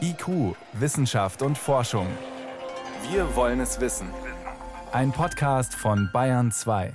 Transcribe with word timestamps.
IQ, 0.00 0.56
Wissenschaft 0.72 1.42
und 1.42 1.56
Forschung. 1.56 2.06
Wir 3.10 3.36
wollen 3.36 3.60
es 3.60 3.80
wissen. 3.80 4.08
Ein 4.92 5.12
Podcast 5.12 5.74
von 5.74 6.10
Bayern 6.12 6.50
2. 6.50 6.92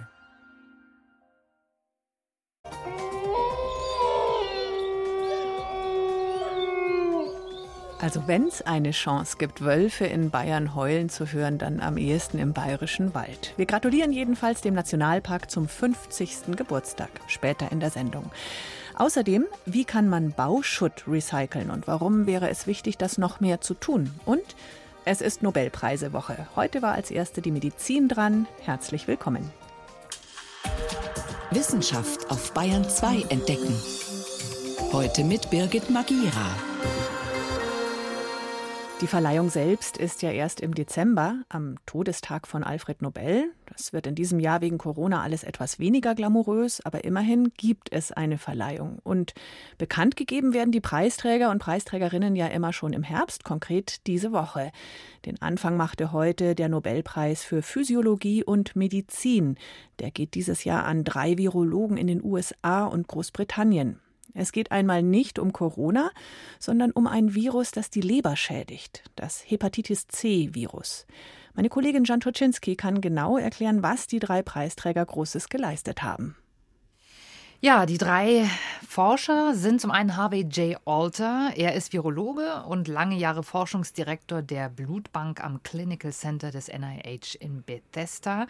Also 8.01 8.27
wenn 8.27 8.47
es 8.47 8.61
eine 8.61 8.91
Chance 8.91 9.37
gibt, 9.39 9.63
Wölfe 9.63 10.05
in 10.05 10.29
Bayern 10.29 10.75
heulen 10.75 11.09
zu 11.09 11.31
hören, 11.31 11.57
dann 11.57 11.79
am 11.79 11.97
ehesten 11.97 12.37
im 12.37 12.53
bayerischen 12.53 13.15
Wald. 13.15 13.53
Wir 13.57 13.65
gratulieren 13.65 14.11
jedenfalls 14.11 14.61
dem 14.61 14.73
Nationalpark 14.73 15.49
zum 15.49 15.67
50. 15.67 16.55
Geburtstag, 16.55 17.09
später 17.27 17.71
in 17.71 17.79
der 17.79 17.89
Sendung. 17.89 18.29
Außerdem, 18.97 19.45
wie 19.65 19.83
kann 19.83 20.07
man 20.07 20.31
Bauschutt 20.31 21.03
recyceln 21.07 21.69
und 21.69 21.85
warum 21.87 22.27
wäre 22.27 22.49
es 22.49 22.65
wichtig, 22.65 22.97
das 22.97 23.17
noch 23.17 23.41
mehr 23.41 23.59
zu 23.59 23.73
tun? 23.73 24.09
Und 24.25 24.55
es 25.03 25.21
ist 25.21 25.43
Nobelpreisewoche. 25.43 26.47
Heute 26.55 26.81
war 26.81 26.93
als 26.93 27.11
erste 27.11 27.41
die 27.41 27.51
Medizin 27.51 28.07
dran. 28.07 28.47
Herzlich 28.61 29.07
willkommen. 29.07 29.51
Wissenschaft 31.51 32.31
auf 32.31 32.53
Bayern 32.53 32.89
2 32.89 33.25
entdecken. 33.29 33.75
Heute 34.93 35.23
mit 35.25 35.49
Birgit 35.49 35.89
Magira. 35.89 36.74
Die 39.05 39.11
Verleihung 39.11 39.51
selbst 39.51 39.97
ist 39.97 40.23
ja 40.23 40.31
erst 40.31 40.61
im 40.61 40.73
Dezember, 40.73 41.43
am 41.47 41.75
Todestag 41.85 42.47
von 42.47 42.63
Alfred 42.63 43.03
Nobel. 43.03 43.51
Das 43.67 43.93
wird 43.93 44.07
in 44.07 44.15
diesem 44.15 44.39
Jahr 44.39 44.61
wegen 44.61 44.79
Corona 44.79 45.21
alles 45.21 45.43
etwas 45.43 45.77
weniger 45.77 46.15
glamourös, 46.15 46.83
aber 46.83 47.03
immerhin 47.03 47.53
gibt 47.55 47.93
es 47.93 48.11
eine 48.11 48.39
Verleihung. 48.39 48.97
Und 49.03 49.35
bekannt 49.77 50.15
gegeben 50.15 50.55
werden 50.55 50.71
die 50.71 50.81
Preisträger 50.81 51.51
und 51.51 51.59
Preisträgerinnen 51.59 52.35
ja 52.35 52.47
immer 52.47 52.73
schon 52.73 52.93
im 52.93 53.03
Herbst, 53.03 53.43
konkret 53.43 54.07
diese 54.07 54.31
Woche. 54.31 54.71
Den 55.27 55.39
Anfang 55.39 55.77
machte 55.77 56.11
heute 56.11 56.55
der 56.55 56.69
Nobelpreis 56.69 57.43
für 57.43 57.61
Physiologie 57.61 58.43
und 58.43 58.75
Medizin. 58.75 59.59
Der 59.99 60.09
geht 60.09 60.33
dieses 60.33 60.63
Jahr 60.63 60.83
an 60.83 61.03
drei 61.03 61.37
Virologen 61.37 61.97
in 61.97 62.07
den 62.07 62.23
USA 62.23 62.85
und 62.85 63.07
Großbritannien. 63.07 63.99
Es 64.35 64.51
geht 64.51 64.71
einmal 64.71 65.01
nicht 65.01 65.39
um 65.39 65.53
Corona, 65.53 66.11
sondern 66.59 66.91
um 66.91 67.07
ein 67.07 67.33
Virus, 67.33 67.71
das 67.71 67.89
die 67.89 68.01
Leber 68.01 68.35
schädigt, 68.35 69.03
das 69.15 69.43
Hepatitis 69.47 70.07
C-Virus. 70.07 71.07
Meine 71.53 71.69
Kollegin 71.69 72.03
Jan 72.03 72.19
Toczynski 72.19 72.75
kann 72.75 72.99
genau 72.99 73.37
erklären, 73.37 73.81
was 73.81 74.07
die 74.07 74.19
drei 74.19 74.43
Preisträger 74.43 75.05
Großes 75.05 75.47
geleistet 75.47 76.03
haben. 76.03 76.35
Ja, 77.61 77.85
die 77.85 77.97
drei 77.97 78.49
Forscher 78.87 79.55
sind 79.55 79.81
zum 79.81 79.91
einen 79.91 80.15
Harvey 80.17 80.41
J. 80.41 80.77
Alter. 80.85 81.51
Er 81.55 81.73
ist 81.73 81.93
Virologe 81.93 82.63
und 82.63 82.87
lange 82.87 83.15
Jahre 83.15 83.43
Forschungsdirektor 83.43 84.41
der 84.41 84.69
Blutbank 84.69 85.43
am 85.43 85.63
Clinical 85.63 86.11
Center 86.11 86.51
des 86.51 86.67
NIH 86.67 87.35
in 87.39 87.63
Bethesda. 87.63 88.45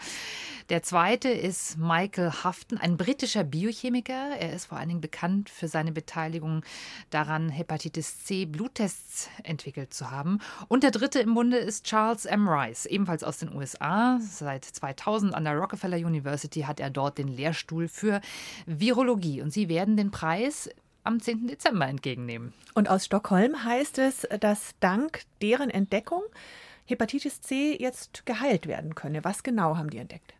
Der 0.69 0.83
zweite 0.83 1.29
ist 1.29 1.77
Michael 1.77 2.31
Hafton, 2.43 2.79
ein 2.79 2.97
britischer 2.97 3.43
Biochemiker. 3.43 4.37
Er 4.39 4.53
ist 4.53 4.65
vor 4.65 4.77
allen 4.77 4.89
Dingen 4.89 5.01
bekannt 5.01 5.49
für 5.49 5.67
seine 5.67 5.91
Beteiligung 5.91 6.63
daran, 7.11 7.49
Hepatitis 7.49 8.23
C 8.23 8.45
Bluttests 8.45 9.29
entwickelt 9.43 9.93
zu 9.93 10.11
haben. 10.11 10.39
Und 10.67 10.83
der 10.83 10.91
dritte 10.91 11.19
im 11.19 11.35
Bunde 11.35 11.57
ist 11.57 11.85
Charles 11.85 12.25
M. 12.25 12.47
Rice, 12.47 12.85
ebenfalls 12.85 13.23
aus 13.23 13.37
den 13.37 13.55
USA. 13.55 14.19
Seit 14.19 14.65
2000 14.65 15.33
an 15.33 15.43
der 15.43 15.55
Rockefeller 15.55 15.97
University 15.97 16.61
hat 16.61 16.79
er 16.79 16.89
dort 16.89 17.17
den 17.17 17.27
Lehrstuhl 17.27 17.87
für 17.87 18.21
Virologie 18.65 18.94
Virologie 18.95 19.41
und 19.41 19.51
Sie 19.51 19.69
werden 19.69 19.97
den 19.97 20.11
Preis 20.11 20.69
am 21.03 21.19
10. 21.19 21.47
Dezember 21.47 21.87
entgegennehmen. 21.87 22.53
Und 22.73 22.89
aus 22.89 23.05
Stockholm 23.05 23.63
heißt 23.63 23.99
es, 23.99 24.27
dass 24.39 24.75
dank 24.79 25.21
deren 25.41 25.69
Entdeckung 25.69 26.23
Hepatitis 26.85 27.41
C 27.41 27.75
jetzt 27.79 28.25
geheilt 28.25 28.67
werden 28.67 28.95
könne. 28.95 29.23
Was 29.23 29.43
genau 29.43 29.77
haben 29.77 29.89
die 29.89 29.97
entdeckt? 29.97 30.33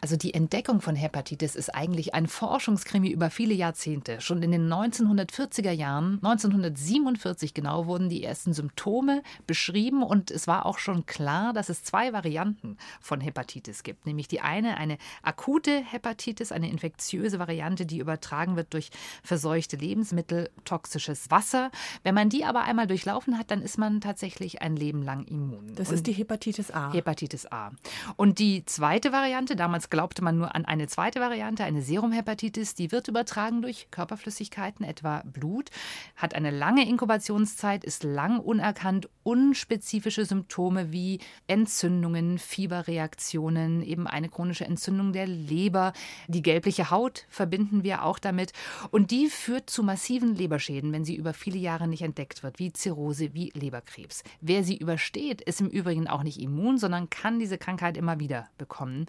Also 0.00 0.16
die 0.16 0.34
Entdeckung 0.34 0.80
von 0.80 0.96
Hepatitis 0.96 1.54
ist 1.54 1.74
eigentlich 1.74 2.14
ein 2.14 2.26
Forschungskrimi 2.26 3.10
über 3.10 3.30
viele 3.30 3.54
Jahrzehnte. 3.54 4.20
Schon 4.20 4.42
in 4.42 4.50
den 4.50 4.68
1940er 4.68 5.70
Jahren, 5.70 6.14
1947 6.22 7.54
genau, 7.54 7.86
wurden 7.86 8.08
die 8.08 8.24
ersten 8.24 8.52
Symptome 8.52 9.22
beschrieben 9.46 10.02
und 10.02 10.30
es 10.30 10.46
war 10.46 10.66
auch 10.66 10.78
schon 10.78 11.06
klar, 11.06 11.52
dass 11.52 11.68
es 11.68 11.84
zwei 11.84 12.12
Varianten 12.12 12.76
von 13.00 13.20
Hepatitis 13.20 13.82
gibt. 13.82 14.06
Nämlich 14.06 14.28
die 14.28 14.40
eine, 14.40 14.76
eine 14.76 14.98
akute 15.22 15.82
Hepatitis, 15.84 16.52
eine 16.52 16.70
infektiöse 16.70 17.38
Variante, 17.38 17.86
die 17.86 17.98
übertragen 17.98 18.56
wird 18.56 18.72
durch 18.74 18.90
verseuchte 19.22 19.76
Lebensmittel, 19.76 20.50
toxisches 20.64 21.30
Wasser. 21.30 21.70
Wenn 22.02 22.14
man 22.14 22.28
die 22.28 22.44
aber 22.44 22.62
einmal 22.62 22.86
durchlaufen 22.86 23.38
hat, 23.38 23.50
dann 23.50 23.62
ist 23.62 23.78
man 23.78 24.00
tatsächlich 24.00 24.62
ein 24.62 24.76
Leben 24.76 25.02
lang 25.02 25.24
immun. 25.24 25.74
Das 25.74 25.88
und 25.88 25.94
ist 25.94 26.06
die 26.06 26.12
Hepatitis 26.12 26.70
A. 26.70 26.92
Hepatitis 26.92 27.46
A. 27.50 27.70
Und 28.16 28.38
die 28.38 28.64
zweite 28.64 29.12
Variante, 29.12 29.56
damals 29.56 29.71
Damals 29.72 29.88
glaubte 29.88 30.22
man 30.22 30.36
nur 30.36 30.54
an 30.54 30.66
eine 30.66 30.86
zweite 30.86 31.18
Variante, 31.18 31.64
eine 31.64 31.80
Serumhepatitis. 31.80 32.74
Die 32.74 32.92
wird 32.92 33.08
übertragen 33.08 33.62
durch 33.62 33.90
Körperflüssigkeiten, 33.90 34.84
etwa 34.84 35.22
Blut, 35.24 35.70
hat 36.14 36.34
eine 36.34 36.50
lange 36.50 36.86
Inkubationszeit, 36.86 37.82
ist 37.82 38.04
lang 38.04 38.38
unerkannt, 38.38 39.08
unspezifische 39.22 40.26
Symptome 40.26 40.92
wie 40.92 41.20
Entzündungen, 41.46 42.38
Fieberreaktionen, 42.38 43.80
eben 43.80 44.06
eine 44.06 44.28
chronische 44.28 44.66
Entzündung 44.66 45.14
der 45.14 45.26
Leber. 45.26 45.94
Die 46.28 46.42
gelbliche 46.42 46.90
Haut 46.90 47.24
verbinden 47.30 47.82
wir 47.82 48.04
auch 48.04 48.18
damit. 48.18 48.52
Und 48.90 49.10
die 49.10 49.28
führt 49.28 49.70
zu 49.70 49.82
massiven 49.82 50.34
Leberschäden, 50.34 50.92
wenn 50.92 51.06
sie 51.06 51.16
über 51.16 51.32
viele 51.32 51.56
Jahre 51.56 51.88
nicht 51.88 52.02
entdeckt 52.02 52.42
wird, 52.42 52.58
wie 52.58 52.74
Zirrhose, 52.74 53.32
wie 53.32 53.48
Leberkrebs. 53.54 54.22
Wer 54.42 54.64
sie 54.64 54.76
übersteht, 54.76 55.40
ist 55.40 55.62
im 55.62 55.68
Übrigen 55.68 56.08
auch 56.08 56.24
nicht 56.24 56.42
immun, 56.42 56.76
sondern 56.76 57.08
kann 57.08 57.38
diese 57.38 57.56
Krankheit 57.56 57.96
immer 57.96 58.20
wieder 58.20 58.50
bekommen. 58.58 59.06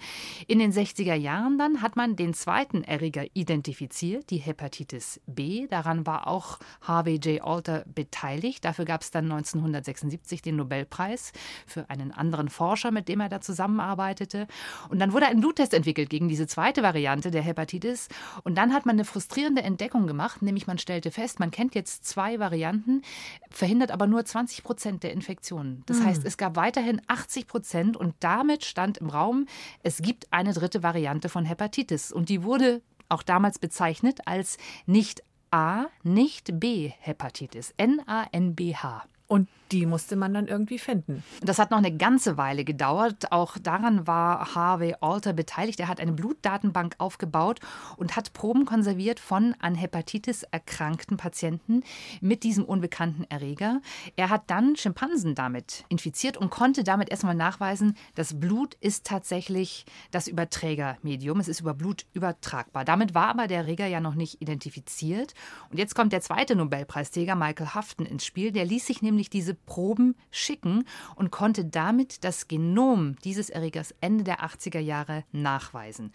In 0.53 0.59
den 0.59 0.71
60er 0.71 1.15
Jahren 1.15 1.57
dann 1.57 1.81
hat 1.81 1.95
man 1.95 2.15
den 2.15 2.35
zweiten 2.35 2.83
Erreger 2.83 3.25
identifiziert, 3.33 4.29
die 4.29 4.37
Hepatitis 4.37 5.19
B. 5.25 5.65
Daran 5.65 6.05
war 6.05 6.27
auch 6.27 6.59
Harvey 6.81 7.15
J. 7.15 7.41
Alter 7.41 7.83
beteiligt. 7.87 8.63
Dafür 8.63 8.85
gab 8.85 9.01
es 9.01 9.09
dann 9.09 9.25
1976 9.31 10.43
den 10.43 10.57
Nobelpreis 10.57 11.31
für 11.65 11.89
einen 11.89 12.11
anderen 12.11 12.49
Forscher, 12.49 12.91
mit 12.91 13.07
dem 13.07 13.21
er 13.21 13.29
da 13.29 13.41
zusammenarbeitete. 13.41 14.45
Und 14.89 14.99
dann 14.99 15.11
wurde 15.11 15.25
ein 15.25 15.39
Bluttest 15.39 15.73
entwickelt 15.73 16.11
gegen 16.11 16.27
diese 16.27 16.45
zweite 16.45 16.83
Variante 16.83 17.31
der 17.31 17.41
Hepatitis. 17.41 18.07
Und 18.43 18.55
dann 18.55 18.73
hat 18.73 18.85
man 18.85 18.97
eine 18.97 19.05
frustrierende 19.05 19.63
Entdeckung 19.63 20.05
gemacht, 20.05 20.43
nämlich 20.43 20.67
man 20.67 20.77
stellte 20.77 21.09
fest, 21.09 21.39
man 21.39 21.49
kennt 21.49 21.73
jetzt 21.73 22.05
zwei 22.05 22.37
Varianten, 22.37 23.01
verhindert 23.49 23.89
aber 23.89 24.05
nur 24.05 24.23
20 24.23 24.63
Prozent 24.63 25.01
der 25.01 25.13
Infektionen. 25.13 25.81
Das 25.87 26.01
mhm. 26.01 26.05
heißt, 26.05 26.25
es 26.25 26.37
gab 26.37 26.55
weiterhin 26.55 27.01
80 27.07 27.47
Prozent 27.47 27.97
und 27.97 28.13
damit 28.19 28.65
stand 28.65 28.99
im 28.99 29.09
Raum, 29.09 29.47
es 29.81 29.97
gibt 29.97 30.31
eine 30.31 30.42
eine 30.43 30.53
dritte 30.53 30.83
Variante 30.83 31.29
von 31.29 31.45
Hepatitis. 31.45 32.11
Und 32.11 32.29
die 32.29 32.43
wurde 32.43 32.81
auch 33.09 33.23
damals 33.23 33.59
bezeichnet 33.59 34.19
als 34.25 34.57
nicht 34.85 35.23
A, 35.51 35.85
nicht 36.03 36.59
B 36.59 36.91
Hepatitis, 36.99 37.73
N-A-N-B-H. 37.77 39.05
Und 39.27 39.49
die 39.73 39.87
musste 39.87 40.15
man 40.15 40.35
dann 40.35 40.47
irgendwie 40.47 40.77
finden. 40.77 41.23
Das 41.41 41.57
hat 41.57 41.71
noch 41.71 41.79
eine 41.79 41.95
ganze 41.97 42.37
Weile 42.37 42.63
gedauert. 42.63 43.31
Auch 43.31 43.57
daran 43.57 44.05
war 44.05 44.53
Harvey 44.53 44.93
Alter 45.01 45.33
beteiligt. 45.33 45.79
Er 45.79 45.87
hat 45.87 45.99
eine 45.99 46.11
Blutdatenbank 46.11 46.93
aufgebaut 46.99 47.59
und 47.97 48.15
hat 48.15 48.33
Proben 48.33 48.65
konserviert 48.65 49.19
von 49.19 49.55
an 49.59 49.73
Hepatitis 49.73 50.43
erkrankten 50.43 51.17
Patienten 51.17 51.81
mit 52.21 52.43
diesem 52.43 52.65
unbekannten 52.65 53.25
Erreger. 53.29 53.81
Er 54.15 54.29
hat 54.29 54.43
dann 54.47 54.75
Schimpansen 54.75 55.33
damit 55.33 55.85
infiziert 55.89 56.37
und 56.37 56.51
konnte 56.51 56.83
damit 56.83 57.09
erstmal 57.09 57.33
nachweisen, 57.33 57.97
das 58.13 58.39
Blut 58.39 58.75
ist 58.75 59.07
tatsächlich 59.07 59.85
das 60.11 60.27
Überträgermedium. 60.27 61.39
Es 61.39 61.47
ist 61.47 61.61
über 61.61 61.73
Blut 61.73 62.05
übertragbar. 62.13 62.85
Damit 62.85 63.15
war 63.15 63.29
aber 63.29 63.47
der 63.47 63.59
Erreger 63.59 63.87
ja 63.87 63.99
noch 63.99 64.13
nicht 64.13 64.39
identifiziert. 64.39 65.33
Und 65.71 65.79
jetzt 65.79 65.95
kommt 65.95 66.13
der 66.13 66.21
zweite 66.21 66.55
Nobelpreisträger, 66.55 67.33
Michael 67.33 67.73
Hafton, 67.73 68.05
ins 68.05 68.23
Spiel. 68.23 68.51
Der 68.51 68.65
ließ 68.65 68.85
sich 68.85 69.01
nämlich 69.01 69.31
diese 69.31 69.55
Proben 69.65 70.15
schicken 70.31 70.85
und 71.15 71.31
konnte 71.31 71.65
damit 71.65 72.23
das 72.23 72.47
Genom 72.47 73.15
dieses 73.23 73.49
Erregers 73.49 73.93
Ende 74.01 74.23
der 74.23 74.41
80er 74.41 74.79
Jahre 74.79 75.23
nachweisen. 75.31 76.11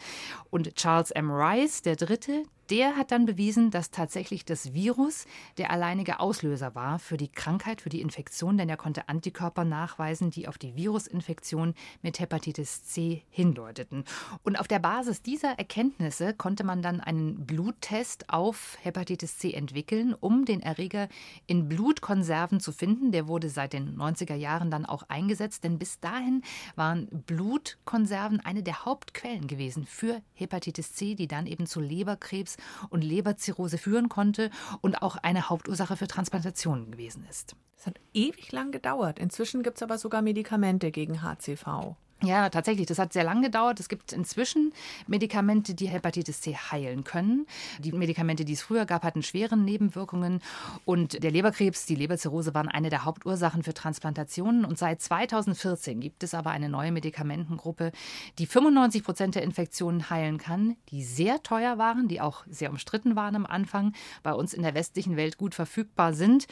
Und 0.50 0.74
Charles 0.74 1.10
M. 1.10 1.30
Rice, 1.30 1.82
der 1.82 1.96
Dritte, 1.96 2.44
der 2.70 2.96
hat 2.96 3.12
dann 3.12 3.24
bewiesen, 3.24 3.70
dass 3.70 3.90
tatsächlich 3.90 4.44
das 4.44 4.74
Virus 4.74 5.26
der 5.56 5.70
alleinige 5.70 6.20
Auslöser 6.20 6.74
war 6.74 6.98
für 6.98 7.16
die 7.16 7.30
Krankheit, 7.30 7.80
für 7.80 7.88
die 7.88 8.00
Infektion, 8.00 8.58
denn 8.58 8.68
er 8.68 8.76
konnte 8.76 9.08
Antikörper 9.08 9.64
nachweisen, 9.64 10.30
die 10.30 10.48
auf 10.48 10.58
die 10.58 10.76
Virusinfektion 10.76 11.74
mit 12.02 12.20
Hepatitis 12.20 12.84
C 12.84 13.22
hindeuteten. 13.30 14.04
Und 14.42 14.60
auf 14.60 14.68
der 14.68 14.78
Basis 14.78 15.22
dieser 15.22 15.58
Erkenntnisse 15.58 16.34
konnte 16.34 16.64
man 16.64 16.82
dann 16.82 17.00
einen 17.00 17.46
Bluttest 17.46 18.28
auf 18.28 18.76
Hepatitis 18.82 19.38
C 19.38 19.52
entwickeln, 19.52 20.14
um 20.14 20.44
den 20.44 20.60
Erreger 20.60 21.08
in 21.46 21.68
Blutkonserven 21.68 22.60
zu 22.60 22.72
finden. 22.72 23.12
Der 23.12 23.28
wurde 23.28 23.48
seit 23.48 23.72
den 23.72 23.96
90er 23.96 24.34
Jahren 24.34 24.70
dann 24.70 24.84
auch 24.84 25.04
eingesetzt, 25.08 25.64
denn 25.64 25.78
bis 25.78 26.00
dahin 26.00 26.42
waren 26.76 27.08
Blutkonserven 27.26 28.40
eine 28.40 28.62
der 28.62 28.84
Hauptquellen 28.84 29.46
gewesen 29.46 29.86
für 29.86 30.20
Hepatitis 30.34 30.94
C, 30.94 31.14
die 31.14 31.28
dann 31.28 31.46
eben 31.46 31.66
zu 31.66 31.80
Leberkrebs 31.80 32.57
und 32.90 33.02
Leberzirrhose 33.02 33.78
führen 33.78 34.08
konnte 34.08 34.50
und 34.80 35.02
auch 35.02 35.16
eine 35.16 35.48
Hauptursache 35.48 35.96
für 35.96 36.08
Transplantationen 36.08 36.90
gewesen 36.90 37.24
ist. 37.28 37.56
Es 37.76 37.86
hat 37.86 38.00
ewig 38.12 38.50
lang 38.52 38.72
gedauert. 38.72 39.18
Inzwischen 39.18 39.62
gibt 39.62 39.76
es 39.76 39.82
aber 39.82 39.98
sogar 39.98 40.22
Medikamente 40.22 40.90
gegen 40.90 41.22
HCV. 41.22 41.96
Ja, 42.20 42.48
tatsächlich. 42.50 42.86
Das 42.86 42.98
hat 42.98 43.12
sehr 43.12 43.22
lange 43.22 43.42
gedauert. 43.42 43.78
Es 43.78 43.88
gibt 43.88 44.12
inzwischen 44.12 44.72
Medikamente, 45.06 45.74
die 45.74 45.86
Hepatitis 45.86 46.40
C 46.40 46.56
heilen 46.56 47.04
können. 47.04 47.46
Die 47.78 47.92
Medikamente, 47.92 48.44
die 48.44 48.54
es 48.54 48.62
früher 48.62 48.86
gab, 48.86 49.04
hatten 49.04 49.22
schwere 49.22 49.56
Nebenwirkungen. 49.56 50.40
Und 50.84 51.22
der 51.22 51.30
Leberkrebs, 51.30 51.86
die 51.86 51.94
Leberzirrhose 51.94 52.54
waren 52.54 52.68
eine 52.68 52.90
der 52.90 53.04
Hauptursachen 53.04 53.62
für 53.62 53.72
Transplantationen. 53.72 54.64
Und 54.64 54.78
seit 54.78 55.00
2014 55.00 56.00
gibt 56.00 56.24
es 56.24 56.34
aber 56.34 56.50
eine 56.50 56.68
neue 56.68 56.90
Medikamentengruppe, 56.90 57.92
die 58.40 58.46
95 58.46 59.04
Prozent 59.04 59.34
der 59.36 59.42
Infektionen 59.44 60.10
heilen 60.10 60.38
kann, 60.38 60.76
die 60.90 61.04
sehr 61.04 61.40
teuer 61.44 61.78
waren, 61.78 62.08
die 62.08 62.20
auch 62.20 62.44
sehr 62.50 62.70
umstritten 62.70 63.14
waren 63.14 63.36
am 63.36 63.46
Anfang, 63.46 63.92
bei 64.24 64.32
uns 64.32 64.54
in 64.54 64.62
der 64.62 64.74
westlichen 64.74 65.16
Welt 65.16 65.38
gut 65.38 65.54
verfügbar 65.54 66.12
sind. 66.12 66.48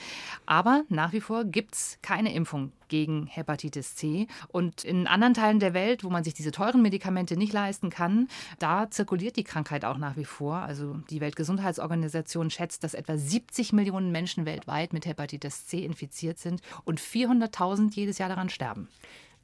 Aber 0.47 0.85
nach 0.91 1.13
wie 1.13 1.21
vor 1.21 1.45
gibt 1.45 1.75
es 1.75 1.99
keine 2.03 2.33
Impfung 2.33 2.71
gegen 2.89 3.27
Hepatitis 3.27 3.97
C. 3.97 4.27
Und 4.49 4.85
in 4.85 5.07
anderen 5.07 5.35
Teilen 5.35 5.56
der 5.61 5.75
Welt, 5.75 6.05
wo 6.05 6.11
man 6.11 6.25
sich 6.25 6.35
diese 6.35 6.51
teuren 6.51 6.83
Medikamente 6.83 7.37
nicht 7.37 7.53
leisten 7.53 7.91
kann, 7.91 8.29
da 8.59 8.91
zirkuliert 8.91 9.37
die 9.37 9.45
Krankheit 9.45 9.85
auch 9.85 9.99
nach 9.99 10.17
wie 10.17 10.25
vor. 10.25 10.57
Also 10.57 10.97
die 11.11 11.21
Weltgesundheitsorganisation 11.21 12.51
schätzt, 12.51 12.85
dass 12.85 12.95
etwa 12.95 13.17
70 13.17 13.73
Millionen 13.73 14.13
Menschen 14.13 14.47
weltweit 14.47 14.93
mit 14.93 15.07
Hepatitis 15.07 15.67
C 15.67 15.85
infiziert 15.85 16.39
sind 16.39 16.63
und 16.85 17.01
400.000 17.01 17.95
jedes 17.95 18.19
Jahr 18.19 18.29
daran 18.29 18.49
sterben. 18.49 18.89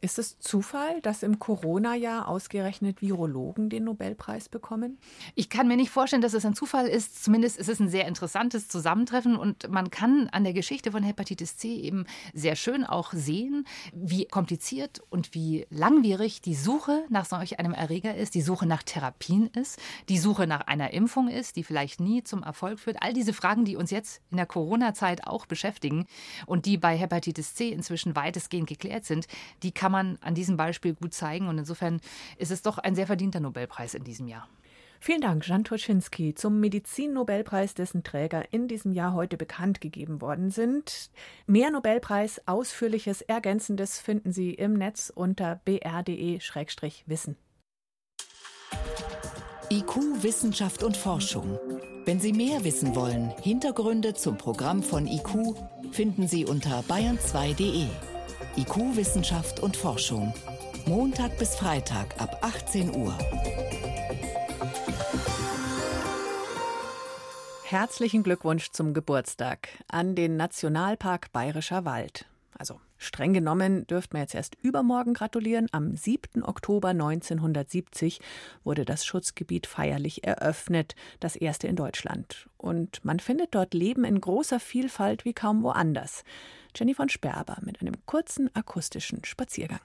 Ist 0.05 0.19
es 0.19 0.41
Zufall, 0.41 1.01
dass 1.03 1.23
im 1.23 1.39
Corona-Jahr 1.39 2.27
ausgerechnet 2.27 3.03
Virologen 3.03 3.71
den 3.71 3.85
Nobelpreis 3.85 4.49
bekommen? 4.49 4.99
Ich 5.37 5.49
kann 5.49 5.69
mir 5.69 5.77
nicht 5.77 5.91
vorstellen, 5.91 6.23
dass 6.23 6.35
es 6.35 6.45
ein 6.45 6.57
Zufall 6.57 6.89
ist. 6.89 7.23
Zumindest 7.23 7.57
ist 7.57 7.69
es 7.69 7.79
ein 7.79 7.89
sehr 7.89 8.09
interessantes 8.09 8.67
Zusammentreffen 8.67 9.37
und 9.37 9.71
man 9.71 9.93
kann 9.93 10.29
an 10.33 10.43
der 10.43 10.55
Geschichte 10.55 10.91
von 10.91 11.05
Hepatitis 11.05 11.57
C 11.57 11.77
eben 11.77 12.07
sehr 12.35 12.57
schön 12.57 12.83
auch 12.83 13.13
sehen, 13.13 13.65
wie 13.95 14.25
kompliziert 14.25 15.01
und 15.09 15.35
wie 15.35 15.69
langwierig 15.71 16.41
die 16.41 16.57
Suche 16.57 17.05
nach 17.09 17.25
solch 17.25 17.61
einem 17.61 17.73
Erreger 17.73 18.17
ist, 18.17 18.35
die 18.35 18.43
Suche 18.43 18.67
nach 18.67 18.83
Therapien 18.83 19.51
ist, 19.55 19.79
die 20.09 20.19
Suche 20.19 20.49
nach 20.49 20.63
einer 20.63 20.93
Impfung 20.93 21.29
ist, 21.29 21.55
die 21.55 21.63
vielleicht 21.63 22.01
nie 22.01 22.25
zum 22.25 22.43
Erfolg 22.43 22.81
führt. 22.81 23.01
All 23.01 23.13
diese 23.13 23.33
Fragen, 23.33 23.65
die 23.65 23.77
uns 23.77 23.93
jetzt 23.93 24.21
in 24.33 24.37
der 24.37 24.47
Corona-Zeit 24.47 25.29
auch 25.29 25.47
beschäftigen 25.47 26.07
und 26.47 26.67
die 26.67 26.77
bei 26.77 26.97
Hepatitis 26.97 27.55
C 27.55 27.69
inzwischen 27.69 28.17
weitestgehend 28.17 28.69
geklärt 28.69 29.05
sind, 29.05 29.29
die 29.63 29.71
kann 29.71 29.92
kann 29.93 30.07
man 30.07 30.19
an 30.23 30.35
diesem 30.35 30.57
Beispiel 30.57 30.95
gut 30.95 31.13
zeigen. 31.13 31.49
Und 31.49 31.59
insofern 31.59 32.01
ist 32.39 32.51
es 32.51 32.63
doch 32.63 32.79
ein 32.79 32.95
sehr 32.95 33.07
verdienter 33.07 33.41
Nobelpreis 33.41 33.95
in 33.95 34.05
diesem 34.05 34.27
Jahr. 34.27 34.49
Vielen 35.01 35.21
Dank, 35.21 35.47
Jan 35.47 35.65
Toczynski, 35.65 36.35
zum 36.35 36.61
Medizin-Nobelpreis, 36.61 37.75
dessen 37.75 38.05
Träger 38.05 38.53
in 38.53 38.69
diesem 38.69 38.93
Jahr 38.93 39.15
heute 39.15 39.37
bekannt 39.37 39.81
gegeben 39.81 40.21
worden 40.21 40.51
sind. 40.51 41.11
Mehr 41.47 41.73
Nobelpreis, 41.73 42.41
ausführliches, 42.47 43.21
ergänzendes 43.21 43.99
finden 43.99 44.33
Sie 44.33 44.55
im 44.55 44.75
Netz 44.75 45.13
unter 45.13 45.61
br.de-wissen. 45.65 47.37
IQ, 49.71 50.23
Wissenschaft 50.23 50.85
und 50.85 50.97
Forschung. 50.97 51.59
Wenn 52.05 52.21
Sie 52.21 52.33
mehr 52.33 52.63
wissen 52.63 52.95
wollen, 52.95 53.33
Hintergründe 53.43 54.15
zum 54.15 54.39
Programm 54.39 54.83
von 54.83 55.07
IQ 55.07 55.57
finden 55.91 56.29
Sie 56.29 56.45
unter 56.45 56.81
bayern2.de. 56.83 58.12
IQ 58.55 58.97
Wissenschaft 58.97 59.61
und 59.61 59.79
Forschung. 59.79 60.35
Montag 60.85 61.39
bis 61.39 61.55
Freitag 61.55 62.21
ab 62.21 62.37
18 62.43 62.95
Uhr. 62.95 63.17
Herzlichen 67.65 68.23
Glückwunsch 68.23 68.71
zum 68.73 68.93
Geburtstag 68.93 69.69
an 69.89 70.15
den 70.15 70.37
Nationalpark 70.37 71.33
Bayerischer 71.33 71.87
Wald. 71.87 72.27
Also 72.59 72.79
streng 72.99 73.33
genommen 73.33 73.87
dürften 73.87 74.15
wir 74.15 74.21
jetzt 74.21 74.35
erst 74.35 74.57
übermorgen 74.61 75.15
gratulieren. 75.15 75.69
Am 75.73 75.97
7. 75.97 76.45
Oktober 76.45 76.89
1970 76.89 78.21
wurde 78.65 78.85
das 78.85 79.07
Schutzgebiet 79.07 79.67
feierlich 79.67 80.25
eröffnet, 80.25 80.95
das 81.21 81.37
erste 81.37 81.69
in 81.69 81.77
Deutschland. 81.77 82.51
Und 82.59 83.03
man 83.03 83.19
findet 83.19 83.55
dort 83.55 83.73
Leben 83.73 84.05
in 84.05 84.21
großer 84.21 84.61
Vielfalt 84.61 85.25
wie 85.25 85.33
kaum 85.33 85.63
woanders. 85.63 86.23
Jenny 86.75 86.95
von 86.95 87.09
Sperber 87.09 87.59
mit 87.63 87.81
einem 87.81 87.95
kurzen 88.07 88.55
akustischen 88.55 89.25
Spaziergang. 89.25 89.81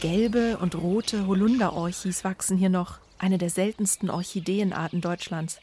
Gelbe 0.00 0.58
und 0.58 0.76
rote 0.76 1.26
Holunderorchis 1.26 2.24
wachsen 2.24 2.56
hier 2.56 2.70
noch, 2.70 3.00
eine 3.18 3.36
der 3.36 3.50
seltensten 3.50 4.10
Orchideenarten 4.10 5.00
Deutschlands. 5.00 5.60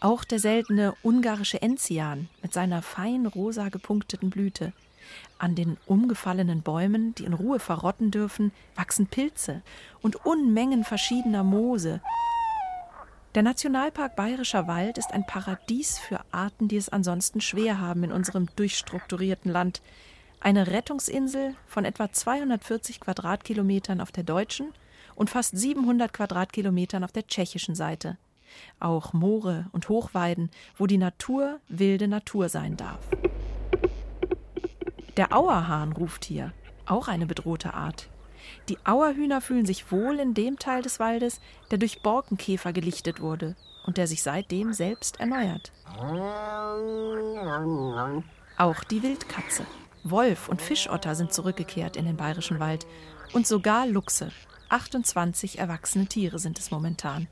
Auch 0.00 0.24
der 0.24 0.38
seltene 0.38 0.94
ungarische 1.02 1.62
Enzian 1.62 2.28
mit 2.42 2.52
seiner 2.52 2.82
fein 2.82 3.26
rosa 3.26 3.68
gepunkteten 3.68 4.30
Blüte. 4.30 4.72
An 5.38 5.54
den 5.54 5.76
umgefallenen 5.86 6.62
Bäumen, 6.62 7.14
die 7.14 7.24
in 7.24 7.32
Ruhe 7.32 7.58
verrotten 7.58 8.10
dürfen, 8.10 8.52
wachsen 8.74 9.06
Pilze 9.06 9.62
und 10.02 10.24
Unmengen 10.26 10.84
verschiedener 10.84 11.42
Moose, 11.42 12.00
der 13.34 13.42
Nationalpark 13.42 14.14
Bayerischer 14.14 14.66
Wald 14.66 14.98
ist 14.98 15.12
ein 15.12 15.26
Paradies 15.26 15.98
für 15.98 16.20
Arten, 16.32 16.68
die 16.68 16.76
es 16.76 16.90
ansonsten 16.90 17.40
schwer 17.40 17.80
haben 17.80 18.04
in 18.04 18.12
unserem 18.12 18.46
durchstrukturierten 18.56 19.50
Land. 19.50 19.80
Eine 20.40 20.66
Rettungsinsel 20.66 21.54
von 21.66 21.86
etwa 21.86 22.12
240 22.12 23.00
Quadratkilometern 23.00 24.02
auf 24.02 24.12
der 24.12 24.24
deutschen 24.24 24.74
und 25.14 25.30
fast 25.30 25.56
700 25.56 26.12
Quadratkilometern 26.12 27.04
auf 27.04 27.12
der 27.12 27.26
tschechischen 27.26 27.74
Seite. 27.74 28.18
Auch 28.80 29.14
Moore 29.14 29.66
und 29.72 29.88
Hochweiden, 29.88 30.50
wo 30.76 30.86
die 30.86 30.98
Natur 30.98 31.58
wilde 31.68 32.08
Natur 32.08 32.50
sein 32.50 32.76
darf. 32.76 33.00
Der 35.16 35.34
Auerhahn 35.34 35.92
ruft 35.92 36.26
hier, 36.26 36.52
auch 36.84 37.08
eine 37.08 37.24
bedrohte 37.24 37.72
Art. 37.72 38.08
Die 38.68 38.78
Auerhühner 38.84 39.40
fühlen 39.40 39.66
sich 39.66 39.90
wohl 39.90 40.18
in 40.18 40.34
dem 40.34 40.58
Teil 40.58 40.82
des 40.82 41.00
Waldes, 41.00 41.40
der 41.70 41.78
durch 41.78 42.02
Borkenkäfer 42.02 42.72
gelichtet 42.72 43.20
wurde 43.20 43.56
und 43.86 43.96
der 43.96 44.06
sich 44.06 44.22
seitdem 44.22 44.72
selbst 44.72 45.20
erneuert. 45.20 45.72
Auch 48.58 48.84
die 48.84 49.02
Wildkatze, 49.02 49.66
Wolf 50.04 50.48
und 50.48 50.62
Fischotter 50.62 51.14
sind 51.14 51.32
zurückgekehrt 51.32 51.96
in 51.96 52.06
den 52.06 52.16
bayerischen 52.16 52.60
Wald 52.60 52.86
und 53.32 53.46
sogar 53.46 53.86
Luchse. 53.86 54.32
28 54.68 55.58
erwachsene 55.58 56.06
Tiere 56.06 56.38
sind 56.38 56.58
es 56.58 56.70
momentan. 56.70 57.28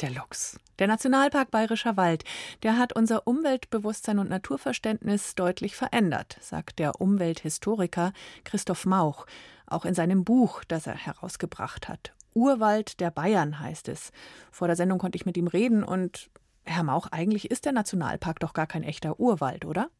Der 0.00 0.10
Luchs. 0.10 0.58
Der 0.80 0.88
Nationalpark 0.88 1.52
Bayerischer 1.52 1.96
Wald, 1.96 2.24
der 2.64 2.76
hat 2.76 2.94
unser 2.94 3.28
Umweltbewusstsein 3.28 4.18
und 4.18 4.28
Naturverständnis 4.28 5.36
deutlich 5.36 5.76
verändert, 5.76 6.36
sagt 6.40 6.80
der 6.80 7.00
Umwelthistoriker 7.00 8.12
Christoph 8.42 8.84
Mauch, 8.84 9.26
auch 9.66 9.84
in 9.84 9.94
seinem 9.94 10.24
Buch, 10.24 10.64
das 10.64 10.88
er 10.88 10.96
herausgebracht 10.96 11.88
hat. 11.88 12.12
Urwald 12.34 12.98
der 12.98 13.12
Bayern 13.12 13.60
heißt 13.60 13.88
es. 13.88 14.10
Vor 14.50 14.66
der 14.66 14.76
Sendung 14.76 14.98
konnte 14.98 15.16
ich 15.16 15.26
mit 15.26 15.36
ihm 15.36 15.46
reden 15.46 15.84
und 15.84 16.28
Herr 16.64 16.82
Mauch, 16.82 17.06
eigentlich 17.10 17.50
ist 17.50 17.66
der 17.66 17.72
Nationalpark 17.72 18.40
doch 18.40 18.52
gar 18.52 18.66
kein 18.66 18.82
echter 18.82 19.20
Urwald, 19.20 19.64
oder? 19.64 19.90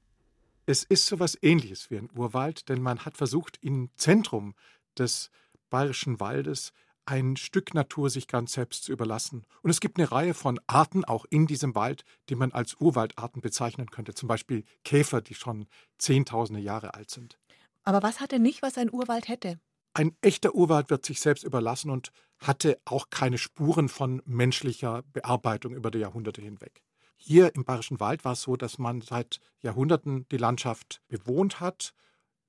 Es 0.66 0.83
ist 0.83 1.07
so 1.07 1.16
etwas 1.16 1.38
ähnliches 1.40 1.90
wie 1.90 1.99
ein 1.99 2.11
Urwald, 2.16 2.69
denn 2.69 2.83
man 2.83 3.04
hat 3.04 3.16
versucht, 3.16 3.59
im 3.61 3.90
Zentrum 3.97 4.54
des 4.99 5.31
bayerischen 5.71 6.19
Waldes 6.21 6.73
ein 7.07 7.37
Stück 7.37 7.75
Natur 7.75 8.11
sich 8.11 8.29
ganz 8.29 8.53
selbst 8.53 8.85
zu 8.85 8.93
überlassen. 8.93 9.45
Und 9.63 9.71
es 9.71 9.81
gibt 9.81 9.99
eine 9.99 10.11
Reihe 10.11 10.35
von 10.35 10.61
Arten 10.67 11.05
auch 11.05 11.25
in 11.29 11.47
diesem 11.47 11.75
Wald, 11.75 12.05
die 12.29 12.35
man 12.35 12.53
als 12.53 12.75
Urwaldarten 12.81 13.43
bezeichnen 13.43 13.91
könnte. 13.91 14.15
Zum 14.15 14.29
Beispiel 14.29 14.65
Käfer, 14.85 15.21
die 15.21 15.35
schon 15.35 15.67
Zehntausende 15.99 16.61
Jahre 16.61 16.95
alt 16.95 17.11
sind. 17.11 17.39
Aber 17.83 18.03
was 18.03 18.21
hat 18.21 18.33
er 18.33 18.39
nicht, 18.39 18.63
was 18.63 18.79
ein 18.79 18.93
Urwald 18.93 19.29
hätte? 19.29 19.59
Ein 19.93 20.17
echter 20.23 20.55
Urwald 20.55 20.91
wird 20.91 21.05
sich 21.05 21.21
selbst 21.21 21.45
überlassen 21.45 21.91
und 21.91 22.11
hatte 22.39 22.81
auch 22.85 23.11
keine 23.11 23.39
Spuren 23.39 23.89
von 23.89 24.23
menschlicher 24.25 25.03
Bearbeitung 25.13 25.75
über 25.75 25.91
die 25.91 25.99
Jahrhunderte 25.99 26.43
hinweg. 26.43 26.83
Hier 27.17 27.55
im 27.55 27.65
Bayerischen 27.65 28.01
Wald 28.01 28.25
war 28.25 28.33
es 28.33 28.43
so, 28.43 28.57
dass 28.57 28.79
man 28.79 29.01
seit 29.01 29.41
Jahrhunderten 29.61 30.27
die 30.31 30.37
Landschaft 30.37 31.01
bewohnt 31.09 31.61
hat, 31.61 31.95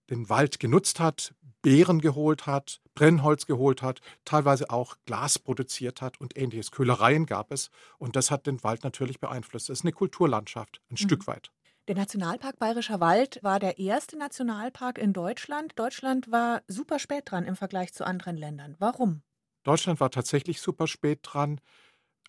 den 0.10 0.28
Wald 0.30 0.60
genutzt 0.60 1.00
hat, 1.00 1.36
Beeren 1.66 2.00
geholt 2.00 2.46
hat, 2.46 2.80
Brennholz 2.94 3.48
geholt 3.48 3.82
hat, 3.82 4.00
teilweise 4.24 4.70
auch 4.70 4.98
Glas 5.08 5.40
produziert 5.40 6.00
hat 6.00 6.22
und 6.22 6.38
ähnliches. 6.38 6.70
Köhlereien 6.70 7.26
gab 7.26 7.52
es 7.52 7.72
und 7.98 8.16
das 8.16 8.30
hat 8.30 8.46
den 8.46 8.64
Wald 8.64 8.84
natürlich 8.84 9.20
beeinflusst. 9.20 9.72
Es 9.72 9.80
ist 9.80 9.84
eine 9.84 9.92
Kulturlandschaft, 9.92 10.80
ein 10.92 10.94
mhm. 10.94 10.98
Stück 10.98 11.26
weit. 11.26 11.50
Der 11.88 11.96
Nationalpark 11.96 12.60
Bayerischer 12.60 13.00
Wald 13.00 13.40
war 13.42 13.58
der 13.58 13.80
erste 13.80 14.16
Nationalpark 14.16 15.00
in 15.00 15.12
Deutschland. 15.12 15.74
Deutschland 15.76 16.32
war 16.32 16.62
super 16.68 17.00
spät 17.00 17.32
dran 17.32 17.46
im 17.46 17.56
Vergleich 17.56 17.96
zu 17.96 18.06
anderen 18.06 18.38
Ländern. 18.38 18.76
Warum? 18.78 19.24
Deutschland 19.64 20.00
war 20.00 20.12
tatsächlich 20.12 20.62
super 20.62 20.86
spät 20.86 21.22
dran. 21.24 21.60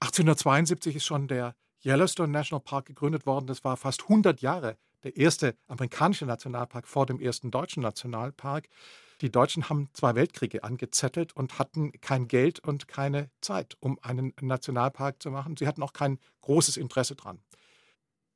1872 0.00 0.96
ist 0.96 1.04
schon 1.04 1.28
der 1.28 1.54
Yellowstone 1.84 2.32
National 2.32 2.62
Park 2.64 2.86
gegründet 2.86 3.26
worden. 3.26 3.46
Das 3.46 3.64
war 3.64 3.76
fast 3.76 4.04
100 4.04 4.40
Jahre 4.40 4.78
der 5.04 5.14
erste 5.18 5.58
amerikanische 5.66 6.24
Nationalpark 6.24 6.88
vor 6.88 7.04
dem 7.04 7.20
ersten 7.20 7.50
deutschen 7.50 7.82
Nationalpark. 7.82 8.70
Die 9.22 9.30
Deutschen 9.30 9.68
haben 9.68 9.88
zwei 9.94 10.14
Weltkriege 10.14 10.62
angezettelt 10.62 11.34
und 11.34 11.58
hatten 11.58 11.92
kein 12.00 12.28
Geld 12.28 12.60
und 12.60 12.86
keine 12.86 13.30
Zeit, 13.40 13.76
um 13.80 13.98
einen 14.02 14.34
Nationalpark 14.40 15.22
zu 15.22 15.30
machen. 15.30 15.56
Sie 15.56 15.66
hatten 15.66 15.82
auch 15.82 15.94
kein 15.94 16.18
großes 16.42 16.76
Interesse 16.76 17.16
dran. 17.16 17.40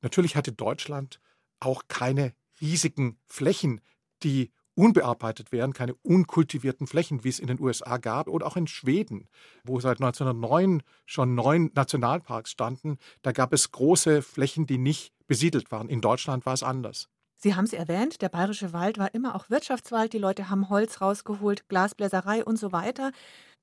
Natürlich 0.01 0.35
hatte 0.35 0.51
Deutschland 0.51 1.19
auch 1.59 1.83
keine 1.87 2.33
riesigen 2.59 3.19
Flächen, 3.27 3.81
die 4.23 4.51
unbearbeitet 4.73 5.51
wären, 5.51 5.73
keine 5.73 5.93
unkultivierten 5.95 6.87
Flächen, 6.87 7.23
wie 7.23 7.29
es 7.29 7.39
in 7.39 7.47
den 7.47 7.59
USA 7.59 7.97
gab 7.97 8.27
oder 8.27 8.47
auch 8.47 8.55
in 8.55 8.67
Schweden, 8.67 9.27
wo 9.63 9.79
seit 9.79 9.99
1909 9.99 10.81
schon 11.05 11.35
neun 11.35 11.71
Nationalparks 11.75 12.51
standen. 12.51 12.97
Da 13.21 13.31
gab 13.31 13.53
es 13.53 13.71
große 13.71 14.21
Flächen, 14.21 14.65
die 14.65 14.77
nicht 14.77 15.13
besiedelt 15.27 15.71
waren. 15.71 15.89
In 15.89 16.01
Deutschland 16.01 16.45
war 16.45 16.53
es 16.53 16.63
anders. 16.63 17.09
Sie 17.43 17.55
haben 17.55 17.65
es 17.65 17.73
erwähnt, 17.73 18.21
der 18.21 18.29
bayerische 18.29 18.71
Wald 18.71 18.99
war 18.99 19.15
immer 19.15 19.33
auch 19.33 19.49
Wirtschaftswald. 19.49 20.13
Die 20.13 20.19
Leute 20.19 20.51
haben 20.51 20.69
Holz 20.69 21.01
rausgeholt, 21.01 21.67
Glasbläserei 21.69 22.45
und 22.45 22.57
so 22.57 22.71
weiter. 22.71 23.11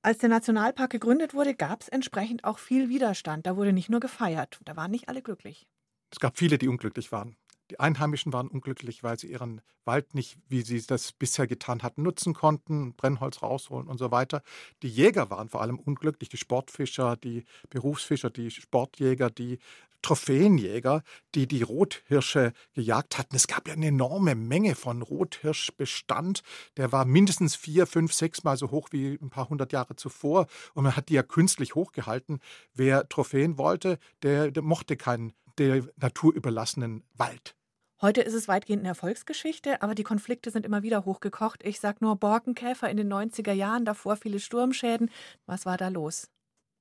Als 0.02 0.18
der 0.18 0.28
Nationalpark 0.30 0.90
gegründet 0.90 1.32
wurde, 1.32 1.54
gab 1.54 1.82
es 1.82 1.88
entsprechend 1.88 2.42
auch 2.42 2.58
viel 2.58 2.88
Widerstand. 2.88 3.46
Da 3.46 3.56
wurde 3.56 3.72
nicht 3.72 3.88
nur 3.88 4.00
gefeiert. 4.00 4.58
Da 4.64 4.74
waren 4.74 4.90
nicht 4.90 5.08
alle 5.08 5.22
glücklich. 5.22 5.68
Es 6.10 6.18
gab 6.18 6.38
viele, 6.38 6.58
die 6.58 6.66
unglücklich 6.66 7.12
waren. 7.12 7.36
Die 7.70 7.78
Einheimischen 7.78 8.32
waren 8.32 8.48
unglücklich, 8.48 9.04
weil 9.04 9.18
sie 9.18 9.30
ihren 9.30 9.60
Wald 9.84 10.14
nicht, 10.14 10.38
wie 10.48 10.62
sie 10.62 10.84
das 10.84 11.12
bisher 11.12 11.46
getan 11.46 11.82
hatten, 11.82 12.02
nutzen 12.02 12.34
konnten, 12.34 12.94
Brennholz 12.94 13.42
rausholen 13.42 13.86
und 13.88 13.98
so 13.98 14.10
weiter. 14.10 14.42
Die 14.82 14.88
Jäger 14.88 15.30
waren 15.30 15.50
vor 15.50 15.60
allem 15.60 15.78
unglücklich, 15.78 16.30
die 16.30 16.36
Sportfischer, 16.36 17.16
die 17.16 17.44
Berufsfischer, 17.70 18.30
die 18.30 18.50
Sportjäger, 18.50 19.30
die 19.30 19.58
Trophäenjäger, 20.02 21.02
die 21.34 21.46
die 21.46 21.62
Rothirsche 21.62 22.52
gejagt 22.72 23.18
hatten. 23.18 23.36
Es 23.36 23.46
gab 23.46 23.68
ja 23.68 23.74
eine 23.74 23.88
enorme 23.88 24.34
Menge 24.34 24.74
von 24.74 25.02
Rothirschbestand. 25.02 26.42
Der 26.76 26.92
war 26.92 27.04
mindestens 27.04 27.56
vier, 27.56 27.86
fünf, 27.86 28.12
sechs 28.12 28.44
Mal 28.44 28.56
so 28.56 28.70
hoch 28.70 28.88
wie 28.92 29.18
ein 29.20 29.30
paar 29.30 29.48
hundert 29.48 29.72
Jahre 29.72 29.96
zuvor. 29.96 30.46
Und 30.74 30.84
man 30.84 30.96
hat 30.96 31.08
die 31.08 31.14
ja 31.14 31.22
künstlich 31.22 31.74
hochgehalten. 31.74 32.40
Wer 32.74 33.08
Trophäen 33.08 33.58
wollte, 33.58 33.98
der, 34.22 34.50
der 34.50 34.62
mochte 34.62 34.96
keinen 34.96 35.32
der 35.58 35.84
Natur 35.96 36.34
überlassenen 36.34 37.04
Wald. 37.14 37.56
Heute 38.00 38.20
ist 38.20 38.34
es 38.34 38.46
weitgehend 38.46 38.82
eine 38.82 38.90
Erfolgsgeschichte, 38.90 39.82
aber 39.82 39.96
die 39.96 40.04
Konflikte 40.04 40.52
sind 40.52 40.64
immer 40.64 40.84
wieder 40.84 41.04
hochgekocht. 41.04 41.64
Ich 41.64 41.80
sage 41.80 41.98
nur 42.00 42.14
Borkenkäfer 42.14 42.88
in 42.88 42.96
den 42.96 43.12
90er 43.12 43.52
Jahren, 43.52 43.84
davor 43.84 44.16
viele 44.16 44.38
Sturmschäden. 44.38 45.10
Was 45.46 45.66
war 45.66 45.76
da 45.76 45.88
los? 45.88 46.28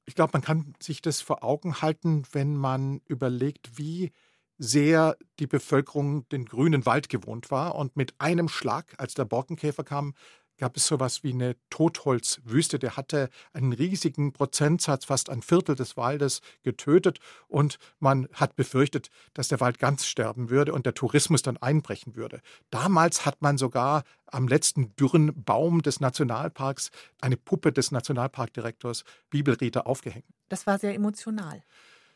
Ich 0.08 0.16
glaube, 0.16 0.32
man 0.34 0.42
kann 0.42 0.74
sich 0.82 1.02
das 1.02 1.22
vor 1.22 1.44
Augen 1.44 1.82
halten, 1.82 2.24
wenn 2.32 2.56
man 2.56 3.02
überlegt, 3.08 3.78
wie 3.78 4.12
sehr 4.58 5.18
die 5.40 5.48
Bevölkerung 5.48 6.28
den 6.30 6.46
grünen 6.46 6.86
Wald 6.86 7.10
gewohnt 7.10 7.52
war. 7.52 7.76
Und 7.76 7.96
mit 7.98 8.16
einem 8.20 8.48
Schlag, 8.48 8.96
als 9.00 9.14
der 9.16 9.26
Borkenkäfer 9.26 9.84
kam, 9.84 10.14
gab 10.58 10.78
es 10.78 10.88
sowas 10.88 11.24
wie 11.24 11.34
eine 11.34 11.56
Totholzwüste. 11.70 12.80
Der 12.80 12.98
hatte 12.98 13.30
einen 13.54 13.74
riesigen 13.74 14.34
Prozentsatz, 14.34 15.06
fast 15.06 15.30
ein 15.30 15.42
Viertel 15.42 15.76
des 15.76 15.98
Waldes 15.98 16.42
getötet 16.64 17.20
und 17.48 17.78
man 18.00 18.28
hat 18.34 18.56
befürchtet, 18.56 19.10
dass 19.34 19.48
der 19.48 19.60
Wald 19.60 19.80
ganz 19.80 20.06
sterben 20.06 20.50
würde 20.50 20.74
und 20.74 20.86
der 20.86 20.94
Tourismus 20.94 21.42
dann 21.42 21.58
einbrechen 21.58 22.16
würde. 22.16 22.42
Damals 22.70 23.26
hat 23.26 23.42
man 23.42 23.58
sogar 23.58 24.04
am 24.26 24.48
letzten 24.48 24.96
dürren 24.96 25.44
Baum 25.44 25.82
des 25.82 26.00
Nationalparks 26.00 26.92
eine 27.22 27.38
Puppe 27.38 27.72
des 27.72 27.92
Nationalparkdirektors 27.92 29.04
Bibelrieder 29.30 29.88
aufgehängt. 29.88 30.26
Das 30.50 30.68
war 30.68 30.80
sehr 30.80 30.94
emotional. 30.94 31.62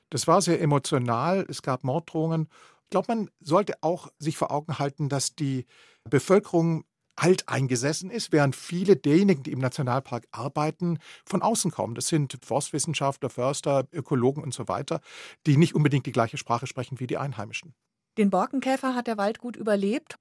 Das 0.10 0.28
war 0.28 0.42
sehr 0.42 0.62
emotional. 0.62 1.46
Es 1.48 1.62
gab 1.62 1.84
Morddrohungen. 1.84 2.50
Ich 2.84 2.90
glaube, 2.90 3.16
man 3.16 3.30
sollte 3.40 3.76
auch 3.82 4.10
sich 4.20 4.36
vor 4.36 4.52
Augen 4.52 4.78
halten, 4.78 5.08
dass 5.08 5.36
die 5.36 5.66
Bevölkerung 6.10 6.84
alteingesessen 7.16 8.10
ist, 8.10 8.32
während 8.32 8.56
viele 8.56 8.96
derjenigen, 8.96 9.44
die 9.44 9.52
im 9.52 9.60
Nationalpark 9.60 10.28
arbeiten, 10.32 11.00
von 11.26 11.42
außen 11.42 11.72
kommen. 11.72 11.96
Das 11.96 12.08
sind 12.08 12.38
Forstwissenschaftler, 12.44 13.30
Förster, 13.30 13.88
Ökologen 13.92 14.44
und 14.44 14.54
so 14.54 14.68
weiter, 14.68 15.02
die 15.46 15.58
nicht 15.58 15.76
unbedingt 15.76 16.06
die 16.06 16.12
gleiche 16.12 16.38
Sprache 16.38 16.68
sprechen 16.68 17.00
wie 17.00 17.08
die 17.08 17.18
Einheimischen. 17.18 17.74
Den 18.18 18.30
Borkenkäfer 18.30 18.96
hat 18.96 19.08
der 19.08 19.18
Wald 19.18 19.40
gut 19.40 19.56
überlebt. 19.56 20.18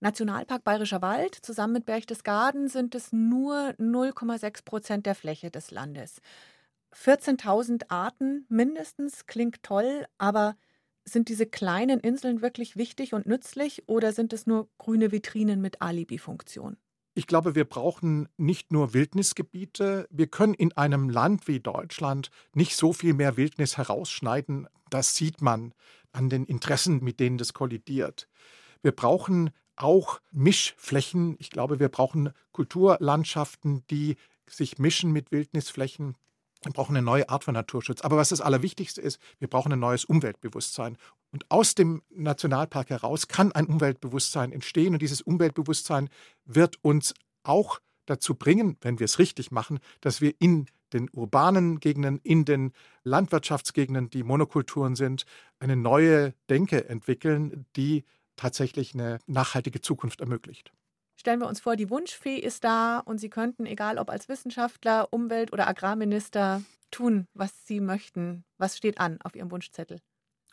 Nationalpark 0.00 0.62
Bayerischer 0.62 1.00
Wald 1.00 1.34
zusammen 1.34 1.72
mit 1.72 1.86
Berchtesgaden 1.86 2.68
sind 2.68 2.94
es 2.94 3.12
nur 3.12 3.74
0,6 3.78 4.64
Prozent 4.64 5.06
der 5.06 5.14
Fläche 5.14 5.50
des 5.50 5.70
Landes. 5.70 6.20
14.000 6.94 7.84
Arten 7.88 8.46
mindestens 8.48 9.26
klingt 9.26 9.62
toll, 9.62 10.06
aber 10.18 10.56
sind 11.08 11.28
diese 11.28 11.46
kleinen 11.46 12.00
Inseln 12.00 12.42
wirklich 12.42 12.76
wichtig 12.76 13.14
und 13.14 13.26
nützlich 13.26 13.84
oder 13.88 14.12
sind 14.12 14.32
es 14.32 14.46
nur 14.46 14.68
grüne 14.78 15.12
Vitrinen 15.12 15.60
mit 15.60 15.80
Alibi-Funktion? 15.80 16.76
Ich 17.14 17.26
glaube, 17.26 17.54
wir 17.54 17.64
brauchen 17.64 18.28
nicht 18.36 18.72
nur 18.72 18.92
Wildnisgebiete. 18.92 20.06
Wir 20.10 20.26
können 20.26 20.52
in 20.52 20.76
einem 20.76 21.08
Land 21.08 21.48
wie 21.48 21.60
Deutschland 21.60 22.30
nicht 22.52 22.76
so 22.76 22.92
viel 22.92 23.14
mehr 23.14 23.38
Wildnis 23.38 23.78
herausschneiden. 23.78 24.68
Das 24.90 25.16
sieht 25.16 25.40
man 25.40 25.72
an 26.12 26.28
den 26.28 26.44
Interessen, 26.44 27.02
mit 27.02 27.18
denen 27.18 27.38
das 27.38 27.54
kollidiert. 27.54 28.28
Wir 28.82 28.92
brauchen 28.92 29.50
auch 29.76 30.20
Mischflächen. 30.32 31.36
Ich 31.38 31.50
glaube, 31.50 31.80
wir 31.80 31.88
brauchen 31.88 32.32
Kulturlandschaften, 32.52 33.84
die 33.90 34.16
sich 34.48 34.78
mischen 34.78 35.12
mit 35.12 35.32
Wildnisflächen. 35.32 36.16
Wir 36.66 36.72
brauchen 36.72 36.96
eine 36.96 37.04
neue 37.04 37.28
Art 37.28 37.44
von 37.44 37.54
Naturschutz. 37.54 38.00
Aber 38.02 38.16
was 38.16 38.30
das 38.30 38.40
Allerwichtigste 38.40 39.00
ist, 39.00 39.20
wir 39.38 39.48
brauchen 39.48 39.72
ein 39.72 39.78
neues 39.78 40.04
Umweltbewusstsein. 40.04 40.96
Und 41.32 41.50
aus 41.50 41.74
dem 41.74 42.02
Nationalpark 42.10 42.90
heraus 42.90 43.28
kann 43.28 43.52
ein 43.52 43.66
Umweltbewusstsein 43.66 44.52
entstehen. 44.52 44.94
Und 44.94 45.02
dieses 45.02 45.22
Umweltbewusstsein 45.22 46.08
wird 46.44 46.76
uns 46.82 47.14
auch 47.44 47.80
dazu 48.06 48.34
bringen, 48.34 48.76
wenn 48.80 48.98
wir 48.98 49.04
es 49.04 49.18
richtig 49.18 49.50
machen, 49.50 49.78
dass 50.00 50.20
wir 50.20 50.34
in 50.38 50.66
den 50.92 51.08
urbanen 51.10 51.80
Gegenden, 51.80 52.18
in 52.22 52.44
den 52.44 52.72
Landwirtschaftsgegenden, 53.02 54.10
die 54.10 54.22
Monokulturen 54.22 54.96
sind, 54.96 55.24
eine 55.58 55.76
neue 55.76 56.34
Denke 56.48 56.88
entwickeln, 56.88 57.66
die 57.76 58.04
tatsächlich 58.36 58.94
eine 58.94 59.18
nachhaltige 59.26 59.80
Zukunft 59.80 60.20
ermöglicht. 60.20 60.72
Stellen 61.16 61.40
wir 61.40 61.48
uns 61.48 61.60
vor, 61.60 61.76
die 61.76 61.90
Wunschfee 61.90 62.36
ist 62.36 62.62
da 62.62 62.98
und 62.98 63.18
Sie 63.18 63.30
könnten, 63.30 63.66
egal 63.66 63.98
ob 63.98 64.10
als 64.10 64.28
Wissenschaftler, 64.28 65.08
Umwelt- 65.10 65.52
oder 65.52 65.66
Agrarminister, 65.66 66.62
tun, 66.90 67.26
was 67.34 67.66
Sie 67.66 67.80
möchten. 67.80 68.44
Was 68.58 68.76
steht 68.76 69.00
an 69.00 69.18
auf 69.22 69.34
Ihrem 69.34 69.50
Wunschzettel? 69.50 69.98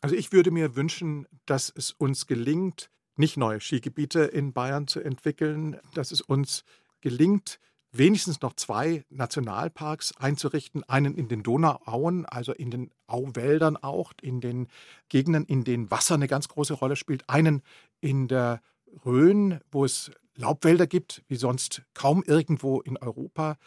Also 0.02 0.16
ich 0.16 0.32
würde 0.32 0.52
mir 0.52 0.76
wünschen, 0.76 1.28
dass 1.46 1.72
es 1.74 1.92
uns 1.92 2.28
gelingt, 2.28 2.90
nicht 3.16 3.38
neue 3.38 3.62
Skigebiete 3.62 4.22
in 4.22 4.54
Bayern 4.54 4.88
zu 4.88 5.00
entwickeln, 5.00 5.80
dass 5.94 6.12
es 6.12 6.22
uns 6.22 6.64
gelingt, 7.02 7.60
wenigstens 7.92 8.42
noch 8.42 8.54
zwei 8.54 9.06
Nationalparks 9.10 10.18
einzurichten. 10.18 10.84
Einen 10.86 11.16
in 11.16 11.28
den 11.28 11.44
Donauauen, 11.44 12.26
also 12.26 12.52
in 12.52 12.72
den 12.72 12.92
Auwäldern 13.08 13.78
auch, 13.78 14.14
in 14.22 14.42
den 14.42 14.68
Gegenden, 15.10 15.46
in 15.46 15.64
denen 15.64 15.92
Wasser 15.92 16.16
eine 16.16 16.28
ganz 16.28 16.48
große 16.48 16.74
Rolle 16.74 16.96
spielt. 16.96 17.30
Einen 17.30 17.62
in 18.02 18.28
der 18.28 18.62
Rhön, 19.06 19.62
wo 19.72 19.86
es 19.86 20.12
Laubwälder 20.36 20.88
gibt, 20.88 21.24
wie 21.28 21.36
sonst 21.36 21.84
kaum 21.94 22.24
irgendwo 22.24 22.82
in 22.82 22.98
Europa. 22.98 23.58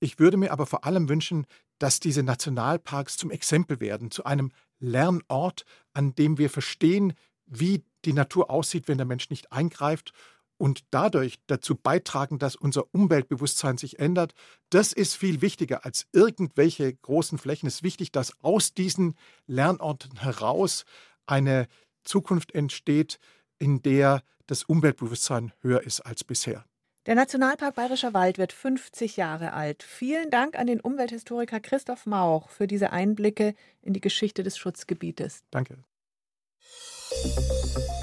Ich 0.00 0.18
würde 0.18 0.36
mir 0.36 0.52
aber 0.52 0.66
vor 0.66 0.84
allem 0.84 1.08
wünschen, 1.08 1.46
dass 1.78 2.00
diese 2.00 2.22
Nationalparks 2.22 3.16
zum 3.16 3.30
Exempel 3.30 3.80
werden, 3.80 4.10
zu 4.10 4.24
einem 4.24 4.50
Lernort, 4.80 5.64
an 5.92 6.14
dem 6.14 6.38
wir 6.38 6.50
verstehen, 6.50 7.14
wie 7.46 7.84
die 8.04 8.12
Natur 8.12 8.50
aussieht, 8.50 8.88
wenn 8.88 8.98
der 8.98 9.06
Mensch 9.06 9.30
nicht 9.30 9.52
eingreift 9.52 10.12
und 10.56 10.84
dadurch 10.90 11.38
dazu 11.46 11.76
beitragen, 11.76 12.38
dass 12.38 12.56
unser 12.56 12.92
Umweltbewusstsein 12.92 13.78
sich 13.78 13.98
ändert. 13.98 14.34
Das 14.70 14.92
ist 14.92 15.16
viel 15.16 15.40
wichtiger 15.40 15.84
als 15.84 16.06
irgendwelche 16.12 16.92
großen 16.92 17.38
Flächen. 17.38 17.68
Es 17.68 17.76
ist 17.76 17.82
wichtig, 17.82 18.12
dass 18.12 18.32
aus 18.42 18.74
diesen 18.74 19.14
Lernorten 19.46 20.18
heraus 20.18 20.84
eine 21.26 21.68
Zukunft 22.04 22.54
entsteht, 22.54 23.18
in 23.58 23.82
der 23.82 24.22
das 24.48 24.64
Umweltbewusstsein 24.64 25.52
höher 25.60 25.82
ist 25.82 26.00
als 26.00 26.24
bisher. 26.24 26.64
Der 27.06 27.14
Nationalpark 27.14 27.76
Bayerischer 27.76 28.12
Wald 28.12 28.36
wird 28.36 28.52
50 28.52 29.16
Jahre 29.16 29.52
alt. 29.52 29.82
Vielen 29.82 30.30
Dank 30.30 30.58
an 30.58 30.66
den 30.66 30.80
Umwelthistoriker 30.80 31.60
Christoph 31.60 32.04
Mauch 32.04 32.50
für 32.50 32.66
diese 32.66 32.92
Einblicke 32.92 33.54
in 33.80 33.94
die 33.94 34.00
Geschichte 34.00 34.42
des 34.42 34.58
Schutzgebietes. 34.58 35.42
Danke. 35.50 35.78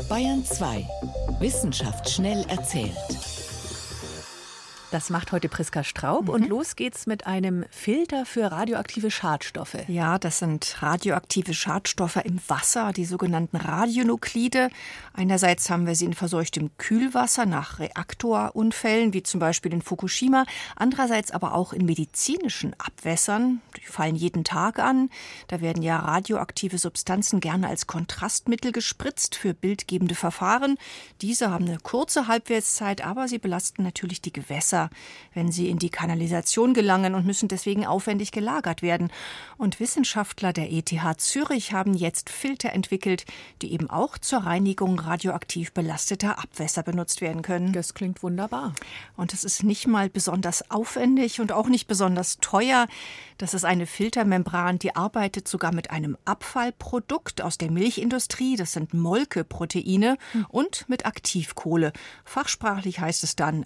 Bayern 0.09 0.43
2. 0.43 0.87
Wissenschaft 1.39 2.09
schnell 2.09 2.43
erzählt. 2.49 3.44
Das 4.91 5.09
macht 5.09 5.31
heute 5.31 5.49
Priska 5.49 5.83
Straub 5.83 6.25
mhm. 6.25 6.29
und 6.29 6.47
los 6.47 6.75
geht's 6.75 7.07
mit 7.07 7.25
einem 7.25 7.65
Filter 7.71 8.25
für 8.25 8.51
radioaktive 8.51 9.09
Schadstoffe. 9.09 9.77
Ja, 9.87 10.19
das 10.19 10.39
sind 10.39 10.77
radioaktive 10.81 11.53
Schadstoffe 11.53 12.17
im 12.17 12.39
Wasser, 12.47 12.93
die 12.93 13.05
sogenannten 13.05 13.57
Radionuklide. 13.57 14.69
Einerseits 15.13 15.69
haben 15.69 15.87
wir 15.87 15.95
sie 15.95 16.05
in 16.05 16.13
verseuchtem 16.13 16.69
Kühlwasser 16.77 17.45
nach 17.45 17.79
Reaktorunfällen, 17.79 19.13
wie 19.13 19.23
zum 19.23 19.39
Beispiel 19.39 19.73
in 19.73 19.81
Fukushima, 19.81 20.45
andererseits 20.75 21.31
aber 21.31 21.55
auch 21.55 21.73
in 21.73 21.85
medizinischen 21.85 22.73
Abwässern. 22.77 23.61
Die 23.77 23.85
fallen 23.85 24.15
jeden 24.15 24.43
Tag 24.43 24.79
an. 24.79 25.09
Da 25.47 25.61
werden 25.61 25.81
ja 25.81 25.97
radioaktive 25.97 26.77
Substanzen 26.77 27.39
gerne 27.39 27.67
als 27.67 27.87
Kontrastmittel 27.87 28.71
gespritzt 28.71 29.35
für 29.35 29.53
bildgebende 29.53 30.15
Verfahren. 30.15 30.77
Diese 31.21 31.49
haben 31.49 31.65
eine 31.65 31.79
kurze 31.79 32.27
Halbwertszeit, 32.27 33.03
aber 33.03 33.27
sie 33.27 33.39
belasten 33.39 33.83
natürlich 33.83 34.21
die 34.21 34.33
Gewässer 34.33 34.74
wenn 35.33 35.51
sie 35.51 35.69
in 35.69 35.77
die 35.77 35.89
Kanalisation 35.89 36.73
gelangen 36.73 37.15
und 37.15 37.25
müssen 37.25 37.47
deswegen 37.47 37.85
aufwendig 37.85 38.31
gelagert 38.31 38.81
werden. 38.81 39.11
Und 39.57 39.79
Wissenschaftler 39.79 40.53
der 40.53 40.71
ETH 40.71 40.93
Zürich 41.17 41.73
haben 41.73 41.93
jetzt 41.93 42.29
Filter 42.29 42.73
entwickelt, 42.73 43.25
die 43.61 43.73
eben 43.73 43.89
auch 43.89 44.17
zur 44.17 44.39
Reinigung 44.39 44.99
radioaktiv 44.99 45.73
belasteter 45.73 46.39
Abwässer 46.39 46.83
benutzt 46.83 47.21
werden 47.21 47.41
können. 47.41 47.73
Das 47.73 47.93
klingt 47.93 48.23
wunderbar. 48.23 48.73
Und 49.15 49.33
es 49.33 49.43
ist 49.43 49.63
nicht 49.63 49.87
mal 49.87 50.09
besonders 50.09 50.69
aufwendig 50.71 51.41
und 51.41 51.51
auch 51.51 51.67
nicht 51.67 51.87
besonders 51.87 52.37
teuer. 52.39 52.87
Das 53.37 53.53
ist 53.53 53.65
eine 53.65 53.85
Filtermembran, 53.85 54.79
die 54.79 54.95
arbeitet 54.95 55.47
sogar 55.47 55.73
mit 55.73 55.91
einem 55.91 56.17
Abfallprodukt 56.25 57.41
aus 57.41 57.57
der 57.57 57.71
Milchindustrie. 57.71 58.55
Das 58.55 58.71
sind 58.71 58.93
Molkeproteine 58.93 60.17
hm. 60.31 60.45
und 60.49 60.87
mit 60.87 61.05
Aktivkohle. 61.05 61.91
Fachsprachlich 62.23 62.99
heißt 62.99 63.23
es 63.23 63.35
dann 63.35 63.65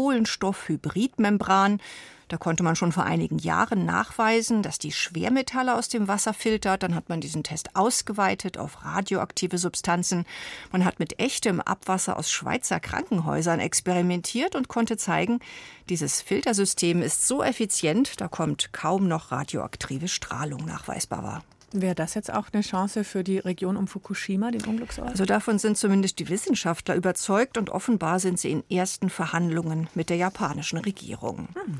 Amyloid-Kohlenstoff-Hybridmembran. 0.00 1.80
Da 2.28 2.36
konnte 2.36 2.62
man 2.62 2.76
schon 2.76 2.92
vor 2.92 3.02
einigen 3.02 3.38
Jahren 3.38 3.84
nachweisen, 3.84 4.62
dass 4.62 4.78
die 4.78 4.92
Schwermetalle 4.92 5.74
aus 5.74 5.88
dem 5.88 6.06
Wasser 6.06 6.32
filtert. 6.32 6.84
Dann 6.84 6.94
hat 6.94 7.08
man 7.08 7.20
diesen 7.20 7.42
Test 7.42 7.74
ausgeweitet 7.74 8.56
auf 8.56 8.84
radioaktive 8.84 9.58
Substanzen. 9.58 10.24
Man 10.70 10.84
hat 10.84 11.00
mit 11.00 11.18
echtem 11.18 11.60
Abwasser 11.60 12.16
aus 12.16 12.30
Schweizer 12.30 12.78
Krankenhäusern 12.78 13.58
experimentiert 13.58 14.54
und 14.54 14.68
konnte 14.68 14.96
zeigen, 14.96 15.40
dieses 15.88 16.22
Filtersystem 16.22 17.02
ist 17.02 17.26
so 17.26 17.42
effizient, 17.42 18.20
da 18.20 18.28
kommt 18.28 18.72
kaum 18.72 19.08
noch 19.08 19.32
radioaktive 19.32 20.06
Strahlung 20.06 20.64
nachweisbar 20.64 21.24
wahr. 21.24 21.44
Wäre 21.72 21.94
das 21.94 22.14
jetzt 22.14 22.32
auch 22.32 22.48
eine 22.52 22.62
Chance 22.62 23.04
für 23.04 23.22
die 23.22 23.38
Region 23.38 23.76
um 23.76 23.86
Fukushima, 23.86 24.50
den 24.50 24.64
Unglücksort? 24.64 25.08
Also 25.08 25.24
davon 25.24 25.58
sind 25.58 25.76
zumindest 25.76 26.18
die 26.18 26.28
Wissenschaftler 26.28 26.96
überzeugt 26.96 27.58
und 27.58 27.70
offenbar 27.70 28.18
sind 28.18 28.40
sie 28.40 28.50
in 28.50 28.64
ersten 28.68 29.08
Verhandlungen 29.08 29.88
mit 29.94 30.10
der 30.10 30.16
japanischen 30.16 30.78
Regierung. 30.78 31.48
Hm. 31.54 31.78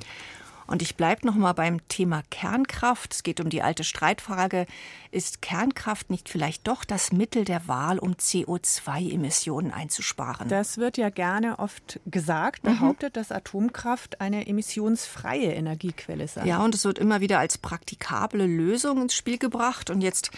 Und 0.71 0.83
ich 0.83 0.95
bleibe 0.95 1.27
noch 1.27 1.35
mal 1.35 1.53
beim 1.53 1.87
Thema 1.89 2.23
Kernkraft. 2.31 3.13
Es 3.13 3.23
geht 3.25 3.41
um 3.41 3.51
die 3.51 3.61
alte 3.61 3.83
Streitfrage: 3.83 4.67
Ist 5.11 5.43
Kernkraft 5.43 6.11
nicht 6.11 6.29
vielleicht 6.29 6.69
doch 6.69 6.85
das 6.85 7.11
Mittel 7.11 7.45
der 7.45 7.67
Wahl, 7.67 7.99
um 7.99 8.13
CO2-Emissionen 8.15 9.73
einzusparen? 9.73 10.49
Das 10.49 10.79
wird 10.79 10.97
ja 10.97 11.11
gerne 11.11 11.59
oft 11.59 11.99
gesagt, 12.07 12.63
mhm. 12.63 12.79
behauptet, 12.79 13.15
mhm. 13.17 13.19
dass 13.19 13.33
Atomkraft 13.33 14.21
eine 14.21 14.47
emissionsfreie 14.47 15.53
Energiequelle 15.53 16.29
sei. 16.29 16.47
Ja, 16.47 16.63
und 16.65 16.73
es 16.77 16.85
wird 16.85 17.01
immer 17.01 17.21
wieder 17.21 17.41
als 17.41 17.59
praktikable 17.59 18.47
Lösung 18.47 19.03
ins 19.03 19.15
Spiel 19.15 19.39
gebracht. 19.39 19.91
Und 19.91 20.03
jetzt 20.03 20.31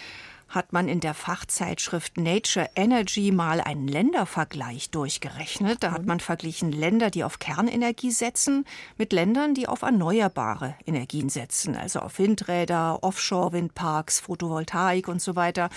hat 0.52 0.75
man 0.75 0.87
in 0.87 1.00
der 1.00 1.14
Fachzeitschrift 1.14 2.18
Nature 2.18 2.68
Energy 2.76 3.32
mal 3.32 3.61
einen 3.62 3.88
Ländervergleich 3.88 4.90
durchgerechnet. 4.90 5.82
Da 5.82 5.92
hat 5.92 6.04
man 6.04 6.21
verglichen 6.21 6.73
Länder, 6.73 7.11
die 7.11 7.25
auf 7.25 7.38
Kernenergie 7.38 8.11
setzen, 8.11 8.66
mit 8.99 9.14
Ländern, 9.14 9.54
die 9.54 9.66
auf 9.66 9.80
erneuerbare 9.80 10.76
Energien 10.85 11.30
setzen, 11.30 11.75
also 11.75 12.00
auf 12.00 12.18
Windräder, 12.18 13.02
Offshore-Windparks, 13.02 14.21
Photovoltaik 14.21 15.09
und 15.09 15.23
so 15.23 15.37
weiter. 15.37 15.71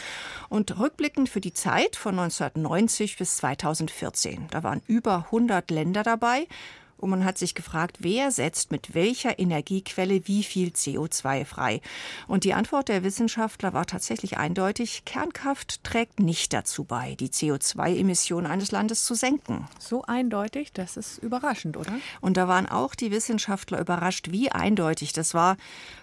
Und 0.49 0.77
rückblickend 0.77 1.29
für 1.29 1.41
die 1.41 1.53
Zeit 1.53 1.95
von 1.95 2.19
1990 2.19 3.17
bis 3.17 3.37
2014, 3.37 4.47
da 4.51 4.61
waren 4.63 4.81
über 4.87 5.25
100 5.31 5.71
Länder 5.71 6.03
dabei 6.03 6.47
und 6.97 7.09
man 7.09 7.25
hat 7.25 7.37
sich 7.37 7.55
gefragt, 7.55 7.97
wer 7.99 8.31
setzt 8.31 8.71
mit 8.71 8.93
welcher 8.93 9.37
Energiequelle 9.37 10.27
wie 10.27 10.43
viel 10.43 10.69
CO2 10.69 11.45
frei. 11.45 11.81
Und 12.27 12.43
die 12.43 12.53
Antwort 12.53 12.89
der 12.89 13.03
Wissenschaftler 13.03 13.73
war 13.73 13.85
tatsächlich 13.85 14.37
eindeutig, 14.37 15.03
Kernkraft 15.05 15.83
trägt 15.83 16.19
nicht 16.19 16.53
dazu 16.53 16.83
bei, 16.83 17.15
die 17.15 17.29
CO2-Emissionen 17.29 18.47
eines 18.47 18.71
Landes 18.71 19.03
zu 19.05 19.13
senken. 19.13 19.67
So 19.79 20.03
eindeutig, 20.03 20.71
das 20.73 20.97
ist 20.97 21.17
überraschend, 21.17 21.77
oder? 21.77 21.93
Und 22.21 22.37
da 22.37 22.47
waren 22.47 22.65
auch 22.65 22.95
die 22.95 23.11
Wissenschaftler 23.11 23.79
überrascht, 23.79 24.31
wie 24.31 24.51
eindeutig 24.51 25.13
das 25.13 25.33
war, 25.33 25.57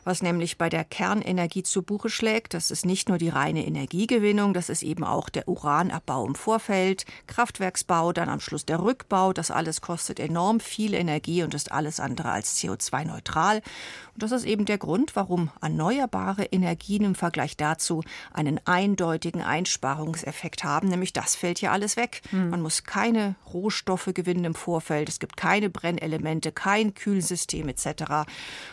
was 0.05 0.23
nämlich 0.23 0.59
bei 0.59 0.69
der 0.69 0.85
Kernenergie 0.85 1.63
zu 1.63 1.83
Buche 1.83 2.11
schlägt. 2.11 2.55
Das 2.55 2.71
ist 2.71 2.85
nicht 2.85 3.09
nur 3.09 3.19
die 3.19 3.31
reine 3.31 3.67
Energiegewinnung, 3.67 4.53
das 4.53 4.69
ist 4.69 4.83
eben 4.83 5.05
auch 5.05 5.29
der 5.31 5.49
Uranabbau 5.49 6.27
im 6.27 6.35
Vorfeld, 6.35 7.07
Kraftwerksbau, 7.27 8.13
dann 8.13 8.29
am 8.29 8.41
Schluss 8.41 8.67
der 8.67 8.83
Rückbau. 8.83 9.33
Das 9.33 9.51
alles 9.51 9.81
kostet 9.81 10.21
enorm 10.21 10.61
viel 10.61 10.82
viel 10.83 10.95
Energie 10.95 11.45
und 11.45 11.55
ist 11.55 11.71
alles 11.71 12.01
andere 12.01 12.33
als 12.33 12.57
CO2-neutral. 12.61 13.59
Und 14.15 14.23
das 14.23 14.33
ist 14.33 14.45
eben 14.45 14.65
der 14.65 14.79
Grund, 14.79 15.15
warum 15.15 15.51
erneuerbare 15.61 16.45
Energien 16.47 17.05
im 17.05 17.15
Vergleich 17.15 17.57
dazu 17.57 18.03
einen 18.33 18.61
eindeutigen 18.67 19.43
Einsparungseffekt 19.43 20.65
haben, 20.65 20.89
nämlich 20.89 21.13
das 21.13 21.37
fällt 21.37 21.61
ja 21.61 21.71
alles 21.71 21.97
weg. 21.97 22.21
Mhm. 22.33 22.51
Man 22.51 22.63
muss 22.63 22.83
keine 22.83 23.37
Rohstoffe 23.55 24.11
gewinnen 24.13 24.45
im 24.45 24.55
Vorfeld, 24.57 25.09
es 25.09 25.21
gibt 25.21 25.37
keine 25.37 25.71
Brennelemente, 25.71 26.51
kein 26.51 26.95
Kühlsystem 26.95 27.69
etc. 27.69 28.29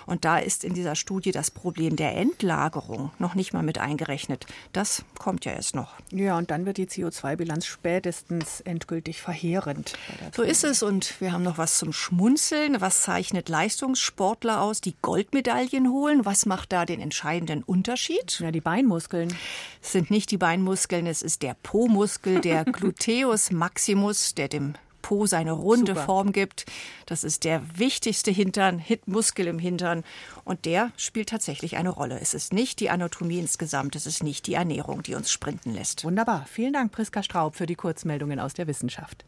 Und 0.07 0.25
da 0.25 0.39
ist 0.39 0.63
in 0.63 0.73
dieser 0.73 0.95
Studie 0.95 1.31
das 1.31 1.51
Problem 1.51 1.95
der 1.95 2.17
Endlagerung 2.17 3.11
noch 3.19 3.35
nicht 3.35 3.53
mal 3.53 3.63
mit 3.63 3.77
eingerechnet. 3.77 4.47
Das 4.73 5.05
kommt 5.19 5.45
ja 5.45 5.51
erst 5.51 5.75
noch. 5.75 5.93
Ja, 6.11 6.39
und 6.39 6.49
dann 6.49 6.65
wird 6.65 6.77
die 6.77 6.87
CO2-Bilanz 6.87 7.67
spätestens 7.67 8.61
endgültig 8.61 9.21
verheerend. 9.21 9.93
So 10.35 10.41
ist 10.41 10.63
es 10.63 10.81
und 10.81 11.21
wir 11.21 11.31
haben 11.31 11.43
noch 11.43 11.59
was 11.59 11.77
zum 11.77 11.93
Schmunzeln. 11.99 12.79
Was 12.79 13.01
zeichnet 13.01 13.49
Leistungssportler 13.49 14.61
aus, 14.61 14.79
die 14.79 14.95
Goldmedaillen 15.01 15.91
holen? 15.91 16.25
Was 16.25 16.45
macht 16.45 16.71
da 16.71 16.85
den 16.85 17.01
entscheidenden 17.01 17.61
Unterschied? 17.61 18.39
Ja, 18.39 18.51
die 18.51 18.61
Beinmuskeln. 18.61 19.35
Es 19.81 19.91
sind 19.91 20.09
nicht 20.09 20.31
die 20.31 20.37
Beinmuskeln, 20.37 21.05
es 21.07 21.21
ist 21.21 21.41
der 21.41 21.55
Po-Muskel, 21.61 22.39
der 22.39 22.63
Gluteus 22.65 23.51
maximus, 23.51 24.33
der 24.33 24.47
dem 24.47 24.75
Po 25.01 25.25
seine 25.25 25.51
runde 25.51 25.93
Super. 25.93 26.05
Form 26.05 26.31
gibt. 26.31 26.65
Das 27.05 27.23
ist 27.23 27.43
der 27.43 27.61
wichtigste 27.77 28.31
Hintern, 28.31 28.79
Hitmuskel 28.79 29.47
im 29.47 29.59
Hintern. 29.59 30.03
Und 30.45 30.65
der 30.65 30.91
spielt 30.97 31.29
tatsächlich 31.29 31.77
eine 31.77 31.89
Rolle. 31.89 32.19
Es 32.21 32.33
ist 32.33 32.53
nicht 32.53 32.79
die 32.79 32.89
Anatomie 32.89 33.39
insgesamt, 33.39 33.95
es 33.95 34.05
ist 34.05 34.23
nicht 34.23 34.47
die 34.47 34.53
Ernährung, 34.53 35.03
die 35.03 35.15
uns 35.15 35.31
sprinten 35.31 35.73
lässt. 35.73 36.03
Wunderbar. 36.03 36.45
Vielen 36.49 36.73
Dank, 36.73 36.91
Priska 36.91 37.23
Straub, 37.23 37.55
für 37.55 37.65
die 37.65 37.75
Kurzmeldungen 37.75 38.39
aus 38.39 38.53
der 38.53 38.67
Wissenschaft. 38.67 39.25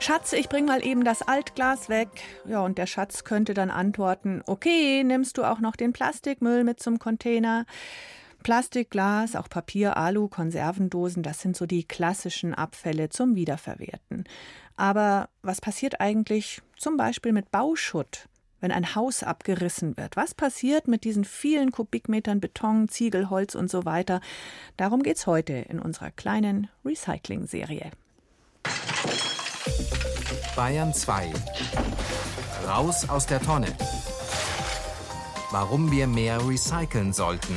Schatz, 0.00 0.32
ich 0.32 0.48
bring 0.48 0.64
mal 0.64 0.84
eben 0.84 1.04
das 1.04 1.22
Altglas 1.22 1.88
weg. 1.88 2.08
Ja, 2.44 2.60
und 2.60 2.76
der 2.76 2.86
Schatz 2.86 3.22
könnte 3.22 3.54
dann 3.54 3.70
antworten, 3.70 4.42
okay, 4.46 5.04
nimmst 5.04 5.38
du 5.38 5.44
auch 5.44 5.60
noch 5.60 5.76
den 5.76 5.92
Plastikmüll 5.92 6.64
mit 6.64 6.80
zum 6.80 6.98
Container? 6.98 7.66
Plastik, 8.42 8.90
Glas, 8.90 9.36
auch 9.36 9.48
Papier, 9.48 9.96
Alu, 9.96 10.28
Konservendosen, 10.28 11.22
das 11.22 11.40
sind 11.40 11.56
so 11.56 11.66
die 11.66 11.84
klassischen 11.84 12.52
Abfälle 12.52 13.10
zum 13.10 13.36
Wiederverwerten. 13.36 14.24
Aber 14.76 15.28
was 15.42 15.60
passiert 15.60 16.00
eigentlich 16.00 16.60
zum 16.76 16.96
Beispiel 16.96 17.32
mit 17.32 17.52
Bauschutt? 17.52 18.28
Wenn 18.62 18.72
ein 18.72 18.94
Haus 18.94 19.22
abgerissen 19.22 19.98
wird. 19.98 20.16
Was 20.16 20.32
passiert 20.32 20.88
mit 20.88 21.04
diesen 21.04 21.24
vielen 21.24 21.72
Kubikmetern 21.72 22.40
Beton, 22.40 22.88
Ziegel, 22.88 23.28
Holz 23.28 23.54
und 23.54 23.70
so 23.70 23.84
weiter? 23.84 24.22
Darum 24.78 25.02
geht's 25.02 25.26
heute 25.26 25.52
in 25.52 25.78
unserer 25.78 26.10
kleinen 26.10 26.68
Recycling-Serie. 26.84 27.90
Bayern 30.56 30.94
2. 30.94 31.32
Raus 32.66 33.08
aus 33.08 33.26
der 33.26 33.40
Tonne. 33.40 33.66
Warum 35.50 35.90
wir 35.90 36.06
mehr 36.06 36.38
recyceln 36.46 37.12
sollten. 37.12 37.54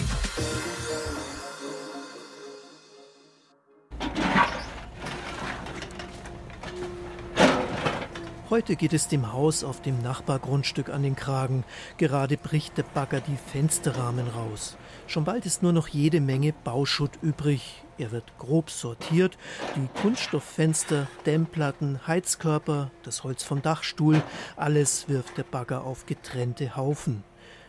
Heute 8.52 8.76
geht 8.76 8.94
es 8.94 9.08
dem 9.08 9.34
Haus 9.34 9.64
auf 9.64 9.82
dem 9.82 10.04
Nachbargrundstück 10.04 10.90
an 10.92 11.02
den 11.02 11.16
Kragen. 11.16 11.64
Gerade 11.98 12.38
bricht 12.38 12.78
der 12.78 12.84
Bagger 12.84 13.20
die 13.20 13.38
Fensterrahmen 13.52 14.28
raus. 14.28 14.78
Schon 15.08 15.24
bald 15.24 15.48
ist 15.48 15.64
nur 15.64 15.74
noch 15.74 15.88
jede 15.88 16.22
Menge 16.22 16.54
Bauschutt 16.64 17.10
übrig. 17.24 17.84
Er 17.98 18.12
wird 18.12 18.38
grob 18.38 18.70
sortiert. 18.70 19.40
Die 19.76 19.88
Kunststofffenster, 20.00 21.08
Dämmplatten, 21.26 22.06
Heizkörper, 22.06 22.92
das 23.02 23.24
Holz 23.24 23.42
vom 23.42 23.64
Dachstuhl, 23.64 24.22
alles 24.58 25.10
wirft 25.10 25.40
der 25.40 25.44
Bagger 25.44 25.84
auf 25.84 26.06
getrennte 26.06 26.76
Haufen. 26.76 27.24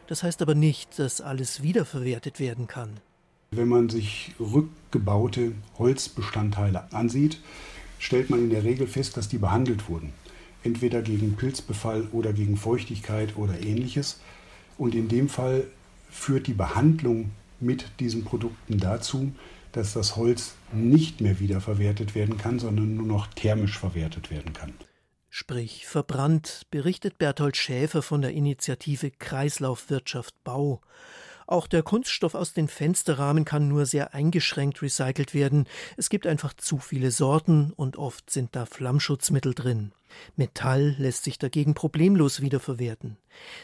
Das 0.08 0.22
heißt 0.22 0.42
aber 0.42 0.54
nicht, 0.54 0.98
dass 0.98 1.22
alles 1.22 1.62
wiederverwertet 1.62 2.38
werden 2.38 2.66
kann. 2.66 3.00
Wenn 3.50 3.68
man 3.68 3.88
sich 3.88 4.34
rückgebaute 4.38 5.52
Holzbestandteile 5.78 6.92
ansieht, 6.92 7.40
stellt 7.98 8.28
man 8.28 8.40
in 8.40 8.50
der 8.50 8.64
Regel 8.64 8.86
fest, 8.86 9.16
dass 9.16 9.28
die 9.28 9.38
behandelt 9.38 9.88
wurden. 9.88 10.12
Entweder 10.66 11.00
gegen 11.00 11.37
Pilzbefall 11.37 12.09
oder 12.11 12.33
gegen 12.33 12.57
Feuchtigkeit 12.57 13.37
oder 13.37 13.61
ähnliches. 13.61 14.18
Und 14.76 14.96
in 14.96 15.07
dem 15.07 15.29
Fall 15.29 15.68
führt 16.11 16.48
die 16.48 16.55
Behandlung 16.55 17.31
mit 17.61 17.87
diesen 18.00 18.24
Produkten 18.24 18.79
dazu, 18.79 19.33
dass 19.70 19.92
das 19.92 20.16
Holz 20.16 20.55
nicht 20.72 21.20
mehr 21.20 21.38
wiederverwertet 21.38 22.16
werden 22.16 22.37
kann, 22.37 22.59
sondern 22.59 22.96
nur 22.96 23.07
noch 23.07 23.29
thermisch 23.29 23.79
verwertet 23.79 24.33
werden 24.33 24.55
kann. 24.55 24.72
Sprich 25.31 25.87
verbrannt, 25.87 26.62
berichtet 26.72 27.16
Berthold 27.16 27.57
Schäfer 27.57 28.02
von 28.02 28.22
der 28.22 28.33
Initiative 28.33 29.12
Kreislaufwirtschaft 29.12 30.35
Bau. 30.42 30.81
Auch 31.46 31.66
der 31.66 31.82
Kunststoff 31.82 32.35
aus 32.35 32.52
den 32.52 32.68
Fensterrahmen 32.68 33.44
kann 33.44 33.68
nur 33.68 33.87
sehr 33.87 34.14
eingeschränkt 34.14 34.82
recycelt 34.82 35.35
werden. 35.35 35.66
Es 35.96 36.09
gibt 36.09 36.26
einfach 36.26 36.54
zu 36.54 36.78
viele 36.78 37.11
Sorten 37.11 37.72
und 37.76 37.96
oft 37.96 38.30
sind 38.30 38.56
da 38.56 38.66
Flammschutzmittel 38.66 39.54
drin. 39.54 39.92
Metall 40.37 40.94
lässt 40.98 41.24
sich 41.24 41.38
dagegen 41.38 41.74
problemlos 41.74 42.40
wiederverwerten. 42.40 43.18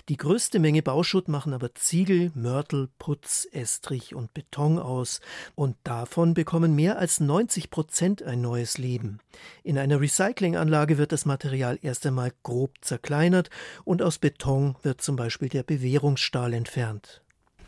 Die 0.09 0.16
größte 0.16 0.59
Menge 0.59 0.83
Bauschutt 0.83 1.29
machen 1.29 1.55
aber 1.55 1.75
Ziegel, 1.75 2.31
Mörtel, 2.35 2.88
Putz, 2.99 3.49
Estrich 3.53 4.14
und 4.14 4.35
Beton 4.35 4.79
aus. 4.79 5.21
Und 5.55 5.77
davon 5.85 6.35
bekommen 6.35 6.75
mehr 6.75 6.99
als 6.99 7.21
90 7.21 7.71
Prozent 7.71 8.23
ein 8.23 8.40
neues 8.40 8.79
Leben. 8.79 9.18
In 9.62 9.79
einer 9.79 10.01
Recyclinganlage 10.01 10.99
wird 10.99 11.12
das 11.12 11.25
Material 11.25 11.79
erst 11.83 12.07
einmal 12.07 12.33
grob 12.42 12.73
zerkleinert 12.83 13.51
und 13.85 14.03
aus 14.03 14.18
Beton 14.18 14.77
wird 14.83 15.01
zum 15.01 15.16
Beispiel 15.16 15.49
der 15.49 15.62
Bewährungsstahl 15.62 16.53
entfernt. 16.53 17.23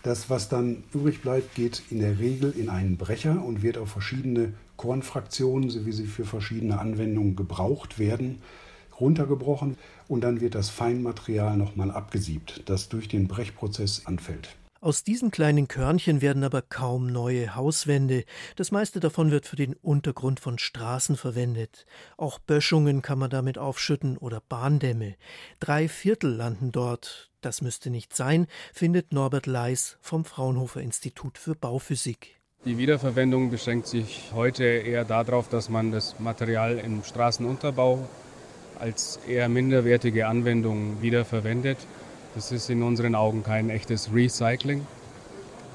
Das, 0.05 0.29
was 0.29 0.51
dann 0.51 0.85
übrig 0.93 1.23
bleibt, 1.23 1.55
geht 1.55 1.83
in 1.89 1.99
der 1.99 2.19
Regel 2.19 2.51
in 2.51 2.69
einen 2.69 2.99
Brecher 2.99 3.43
und 3.43 3.63
wird 3.63 3.79
auf 3.79 3.91
verschiedene 3.91 4.53
Kornfraktionen, 4.77 5.71
so 5.71 5.87
wie 5.87 5.93
sie 5.93 6.05
für 6.05 6.27
verschiedene 6.27 6.79
Anwendungen 6.79 7.37
gebraucht 7.37 7.99
werden, 7.99 8.43
runtergebrochen 9.01 9.79
und 10.07 10.21
dann 10.23 10.43
wird 10.43 10.57
das 10.57 10.69
Feinmaterial 10.69 11.57
nochmal 11.57 11.91
abgesiebt, 11.91 12.65
das 12.67 12.91
durch 12.91 13.09
den 13.09 13.29
Brechprozess 13.29 14.03
anfällt. 14.05 14.55
Aus 14.85 15.03
diesen 15.03 15.31
kleinen 15.31 15.67
Körnchen 15.67 16.21
werden 16.21 16.45
aber 16.45 16.61
kaum 16.61 17.07
neue 17.07 17.55
Hauswände. 17.55 18.25
Das 18.55 18.71
meiste 18.71 19.01
davon 19.01 19.31
wird 19.31 19.47
für 19.47 19.57
den 19.57 19.73
Untergrund 19.73 20.41
von 20.41 20.59
Straßen 20.59 21.17
verwendet. 21.17 21.87
Auch 22.19 22.39
Böschungen 22.39 23.01
kann 23.01 23.19
man 23.19 23.31
damit 23.31 23.57
aufschütten 23.57 24.19
oder 24.19 24.43
Bahndämme. 24.47 25.15
Drei 25.59 25.89
Viertel 25.89 26.35
landen 26.35 26.71
dort. 26.71 27.31
Das 27.41 27.63
müsste 27.63 27.89
nicht 27.89 28.15
sein, 28.15 28.47
findet 28.75 29.11
Norbert 29.11 29.47
Leis 29.47 29.97
vom 30.03 30.27
Fraunhofer 30.27 30.83
Institut 30.83 31.39
für 31.39 31.55
Bauphysik. 31.55 32.37
Die 32.67 32.77
Wiederverwendung 32.77 33.51
beschränkt 33.51 33.87
sich 33.87 34.33
heute 34.35 34.65
eher 34.65 35.07
darauf, 35.07 35.49
dass 35.49 35.71
man 35.71 35.93
das 35.93 36.21
Material 36.21 36.77
im 36.77 37.03
Straßenunterbau 37.05 38.07
als 38.79 39.19
eher 39.27 39.49
minderwertige 39.49 40.27
Anwendung 40.27 41.01
wiederverwendet. 41.01 41.79
Das 42.35 42.51
ist 42.51 42.69
in 42.69 42.83
unseren 42.83 43.15
Augen 43.15 43.45
kein 43.45 43.71
echtes 43.71 44.13
Recycling. 44.13 44.87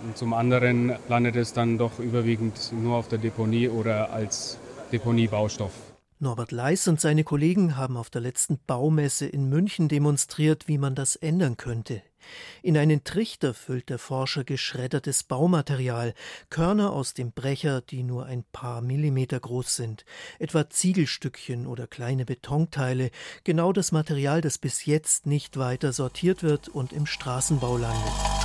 Und 0.04 0.18
zum 0.18 0.34
anderen 0.34 0.94
landet 1.08 1.36
es 1.36 1.54
dann 1.54 1.78
doch 1.78 2.00
überwiegend 2.00 2.72
nur 2.74 2.98
auf 2.98 3.08
der 3.08 3.18
Deponie 3.18 3.70
oder 3.70 4.12
als 4.12 4.58
Deponiebaustoff. 4.92 5.72
Norbert 6.20 6.52
Leis 6.52 6.88
und 6.90 7.00
seine 7.00 7.24
Kollegen 7.24 7.78
haben 7.78 7.96
auf 7.96 8.10
der 8.10 8.22
letzten 8.22 8.60
Baumesse 8.68 9.26
in 9.26 9.48
München 9.48 9.88
demonstriert, 9.88 10.68
wie 10.68 10.78
man 10.78 10.96
das 10.96 11.16
ändern 11.16 11.56
könnte. 11.56 12.02
In 12.62 12.78
einen 12.78 13.04
Trichter 13.04 13.54
füllt 13.54 13.90
der 13.90 14.00
Forscher 14.00 14.44
geschreddertes 14.44 15.24
Baumaterial, 15.24 16.14
Körner 16.50 16.94
aus 16.94 17.14
dem 17.14 17.32
Brecher, 17.32 17.82
die 17.82 18.04
nur 18.04 18.26
ein 18.26 18.44
paar 18.52 18.82
Millimeter 18.82 19.40
groß 19.40 19.76
sind, 19.76 20.06
etwa 20.40 20.70
Ziegelstückchen 20.70 21.68
oder 21.68 21.88
kleine 21.88 22.26
Betonteile, 22.26 23.12
genau 23.44 23.74
das 23.74 23.92
Material, 23.92 24.42
das 24.42 24.58
bis 24.58 24.86
jetzt 24.86 25.26
nicht 25.26 25.58
weiter 25.58 25.94
sortiert 25.94 26.44
wird 26.44 26.70
und 26.70 26.94
im 26.94 27.06
Straßenbau 27.06 27.78
landet. 27.78 28.39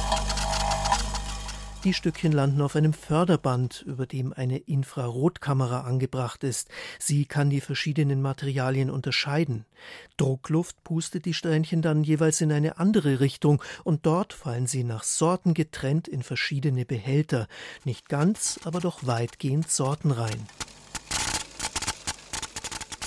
Die 1.84 1.92
Stückchen 1.92 2.32
landen 2.32 2.62
auf 2.62 2.76
einem 2.76 2.94
Förderband, 2.94 3.84
über 3.86 4.06
dem 4.06 4.32
eine 4.32 4.56
Infrarotkamera 4.56 5.82
angebracht 5.82 6.42
ist. 6.42 6.70
Sie 6.98 7.26
kann 7.26 7.50
die 7.50 7.60
verschiedenen 7.60 8.22
Materialien 8.22 8.88
unterscheiden. 8.88 9.66
Druckluft 10.16 10.82
pustet 10.82 11.26
die 11.26 11.34
Strähnchen 11.34 11.82
dann 11.82 12.02
jeweils 12.02 12.40
in 12.40 12.52
eine 12.52 12.78
andere 12.78 13.20
Richtung 13.20 13.62
und 13.82 14.06
dort 14.06 14.32
fallen 14.32 14.66
sie 14.66 14.82
nach 14.82 15.02
Sorten 15.02 15.52
getrennt 15.52 16.08
in 16.08 16.22
verschiedene 16.22 16.86
Behälter. 16.86 17.48
Nicht 17.84 18.08
ganz, 18.08 18.58
aber 18.64 18.80
doch 18.80 19.06
weitgehend 19.06 19.70
sortenrein. 19.70 20.46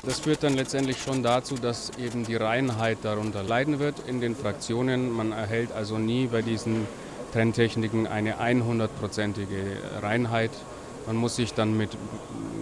Das 0.05 0.19
führt 0.19 0.43
dann 0.43 0.53
letztendlich 0.53 1.01
schon 1.01 1.23
dazu, 1.23 1.55
dass 1.55 1.97
eben 1.97 2.27
die 2.27 2.35
Reinheit 2.35 2.99
darunter 3.01 3.41
leiden 3.41 3.79
wird 3.79 4.07
in 4.07 4.21
den 4.21 4.35
Fraktionen. 4.35 5.09
Man 5.11 5.31
erhält 5.31 5.71
also 5.71 5.97
nie 5.97 6.27
bei 6.27 6.43
diesen 6.43 6.85
Trenntechniken 7.37 8.07
eine 8.07 8.39
100-prozentige 8.39 10.01
Reinheit. 10.01 10.49
Man 11.05 11.17
muss 11.17 11.35
sich 11.35 11.53
dann 11.53 11.77
mit 11.77 11.95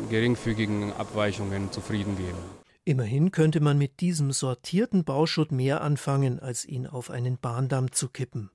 geringfügigen 0.09 0.91
Abweichungen 0.91 1.71
zufrieden 1.71 2.17
geben. 2.17 2.37
Immerhin 2.83 3.31
könnte 3.31 3.61
man 3.61 3.77
mit 3.77 4.01
diesem 4.01 4.33
sortierten 4.33 5.05
Bauschutt 5.05 5.53
mehr 5.53 5.79
anfangen, 5.79 6.41
als 6.41 6.65
ihn 6.65 6.87
auf 6.87 7.09
einen 7.09 7.37
Bahndamm 7.37 7.93
zu 7.93 8.09
kippen. 8.09 8.51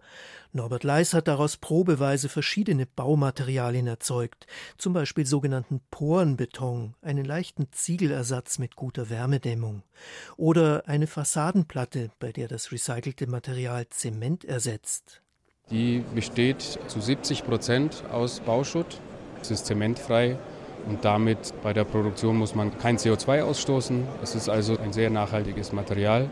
Norbert 0.52 0.84
Leis 0.84 1.14
hat 1.14 1.26
daraus 1.26 1.56
probeweise 1.56 2.28
verschiedene 2.28 2.84
Baumaterialien 2.84 3.86
erzeugt, 3.86 4.46
zum 4.76 4.92
Beispiel 4.92 5.24
sogenannten 5.24 5.80
Porenbeton, 5.90 6.96
einen 7.00 7.24
leichten 7.24 7.72
Ziegelersatz 7.72 8.58
mit 8.58 8.76
guter 8.76 9.08
Wärmedämmung, 9.08 9.84
oder 10.36 10.86
eine 10.86 11.06
Fassadenplatte, 11.06 12.10
bei 12.18 12.30
der 12.30 12.46
das 12.46 12.72
recycelte 12.72 13.26
Material 13.26 13.88
Zement 13.88 14.44
ersetzt. 14.44 15.22
Die 15.70 16.04
besteht 16.14 16.62
zu 16.88 17.00
70 17.00 17.44
Prozent 17.44 18.02
aus 18.12 18.40
Bauschutt. 18.40 18.98
Es 19.40 19.52
ist 19.52 19.66
zementfrei 19.66 20.36
und 20.88 21.04
damit 21.04 21.54
bei 21.62 21.72
der 21.72 21.84
Produktion 21.84 22.36
muss 22.36 22.56
man 22.56 22.76
kein 22.78 22.98
CO2 22.98 23.42
ausstoßen. 23.42 24.02
Es 24.22 24.34
ist 24.34 24.48
also 24.48 24.76
ein 24.78 24.92
sehr 24.92 25.10
nachhaltiges 25.10 25.72
Material. 25.72 26.28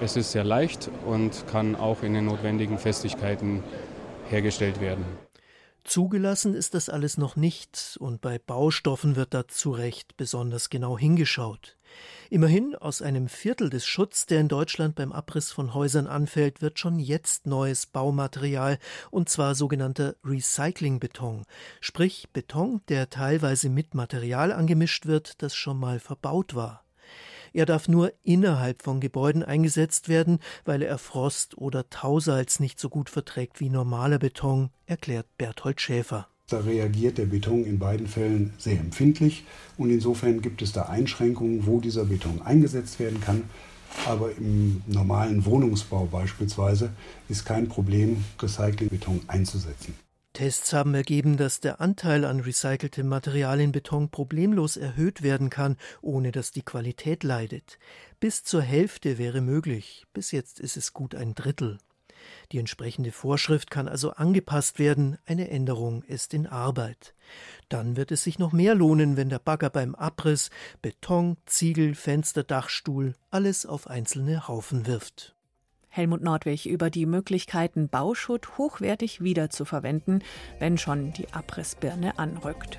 Es 0.00 0.16
ist 0.16 0.32
sehr 0.32 0.44
leicht 0.44 0.90
und 1.06 1.46
kann 1.52 1.76
auch 1.76 2.02
in 2.02 2.14
den 2.14 2.24
notwendigen 2.24 2.78
Festigkeiten 2.78 3.62
hergestellt 4.28 4.80
werden. 4.80 5.04
Zugelassen 5.84 6.54
ist 6.54 6.74
das 6.74 6.88
alles 6.88 7.16
noch 7.16 7.36
nicht, 7.36 7.96
und 8.00 8.20
bei 8.20 8.38
Baustoffen 8.38 9.16
wird 9.16 9.34
da 9.34 9.48
zu 9.48 9.70
Recht 9.70 10.16
besonders 10.16 10.70
genau 10.70 10.98
hingeschaut. 10.98 11.76
Immerhin 12.28 12.76
aus 12.76 13.02
einem 13.02 13.28
Viertel 13.28 13.70
des 13.70 13.86
Schutz, 13.86 14.26
der 14.26 14.40
in 14.40 14.48
Deutschland 14.48 14.94
beim 14.94 15.10
Abriss 15.10 15.50
von 15.50 15.74
Häusern 15.74 16.06
anfällt, 16.06 16.62
wird 16.62 16.78
schon 16.78 16.98
jetzt 16.98 17.46
neues 17.46 17.86
Baumaterial, 17.86 18.78
und 19.10 19.28
zwar 19.28 19.54
sogenannter 19.54 20.14
Recyclingbeton, 20.24 21.44
sprich 21.80 22.28
Beton, 22.32 22.82
der 22.88 23.10
teilweise 23.10 23.68
mit 23.68 23.94
Material 23.94 24.52
angemischt 24.52 25.06
wird, 25.06 25.42
das 25.42 25.54
schon 25.54 25.78
mal 25.78 25.98
verbaut 25.98 26.54
war. 26.54 26.84
Er 27.52 27.66
darf 27.66 27.88
nur 27.88 28.12
innerhalb 28.22 28.82
von 28.82 29.00
Gebäuden 29.00 29.42
eingesetzt 29.42 30.08
werden, 30.08 30.38
weil 30.64 30.82
er 30.82 30.98
Frost 30.98 31.58
oder 31.58 31.90
Tausalz 31.90 32.60
nicht 32.60 32.78
so 32.78 32.88
gut 32.88 33.10
verträgt 33.10 33.60
wie 33.60 33.70
normaler 33.70 34.18
Beton, 34.18 34.70
erklärt 34.86 35.26
Berthold 35.36 35.80
Schäfer. 35.80 36.28
Da 36.48 36.58
reagiert 36.60 37.18
der 37.18 37.26
Beton 37.26 37.64
in 37.64 37.78
beiden 37.78 38.06
Fällen 38.06 38.52
sehr 38.58 38.78
empfindlich 38.78 39.44
und 39.78 39.90
insofern 39.90 40.42
gibt 40.42 40.62
es 40.62 40.72
da 40.72 40.82
Einschränkungen, 40.82 41.66
wo 41.66 41.80
dieser 41.80 42.06
Beton 42.06 42.42
eingesetzt 42.42 42.98
werden 42.98 43.20
kann. 43.20 43.44
Aber 44.06 44.30
im 44.36 44.82
normalen 44.86 45.44
Wohnungsbau 45.44 46.06
beispielsweise 46.06 46.90
ist 47.28 47.44
kein 47.44 47.68
Problem, 47.68 48.24
Recyclingbeton 48.40 49.22
einzusetzen. 49.26 49.94
Tests 50.40 50.72
haben 50.72 50.94
ergeben, 50.94 51.36
dass 51.36 51.60
der 51.60 51.82
Anteil 51.82 52.24
an 52.24 52.40
recyceltem 52.40 53.06
Material 53.06 53.60
in 53.60 53.72
Beton 53.72 54.08
problemlos 54.08 54.78
erhöht 54.78 55.20
werden 55.20 55.50
kann, 55.50 55.76
ohne 56.00 56.32
dass 56.32 56.50
die 56.50 56.62
Qualität 56.62 57.24
leidet. 57.24 57.78
Bis 58.20 58.42
zur 58.42 58.62
Hälfte 58.62 59.18
wäre 59.18 59.42
möglich, 59.42 60.06
bis 60.14 60.30
jetzt 60.30 60.58
ist 60.58 60.78
es 60.78 60.94
gut 60.94 61.14
ein 61.14 61.34
Drittel. 61.34 61.76
Die 62.52 62.58
entsprechende 62.58 63.12
Vorschrift 63.12 63.70
kann 63.70 63.86
also 63.86 64.12
angepasst 64.12 64.78
werden, 64.78 65.18
eine 65.26 65.50
Änderung 65.50 66.04
ist 66.04 66.32
in 66.32 66.46
Arbeit. 66.46 67.14
Dann 67.68 67.96
wird 67.96 68.10
es 68.10 68.24
sich 68.24 68.38
noch 68.38 68.52
mehr 68.52 68.74
lohnen, 68.74 69.18
wenn 69.18 69.28
der 69.28 69.40
Bagger 69.40 69.68
beim 69.68 69.94
Abriss 69.94 70.48
Beton, 70.80 71.36
Ziegel, 71.44 71.94
Fenster, 71.94 72.44
Dachstuhl 72.44 73.14
alles 73.30 73.66
auf 73.66 73.88
einzelne 73.88 74.48
Haufen 74.48 74.86
wirft. 74.86 75.36
Helmut 75.90 76.22
Nordwig 76.22 76.66
über 76.66 76.88
die 76.88 77.04
Möglichkeiten, 77.04 77.88
Bauschutt 77.88 78.56
hochwertig 78.56 79.22
wiederzuverwenden, 79.22 80.22
wenn 80.58 80.78
schon 80.78 81.12
die 81.12 81.32
Abrissbirne 81.32 82.18
anrückt. 82.18 82.78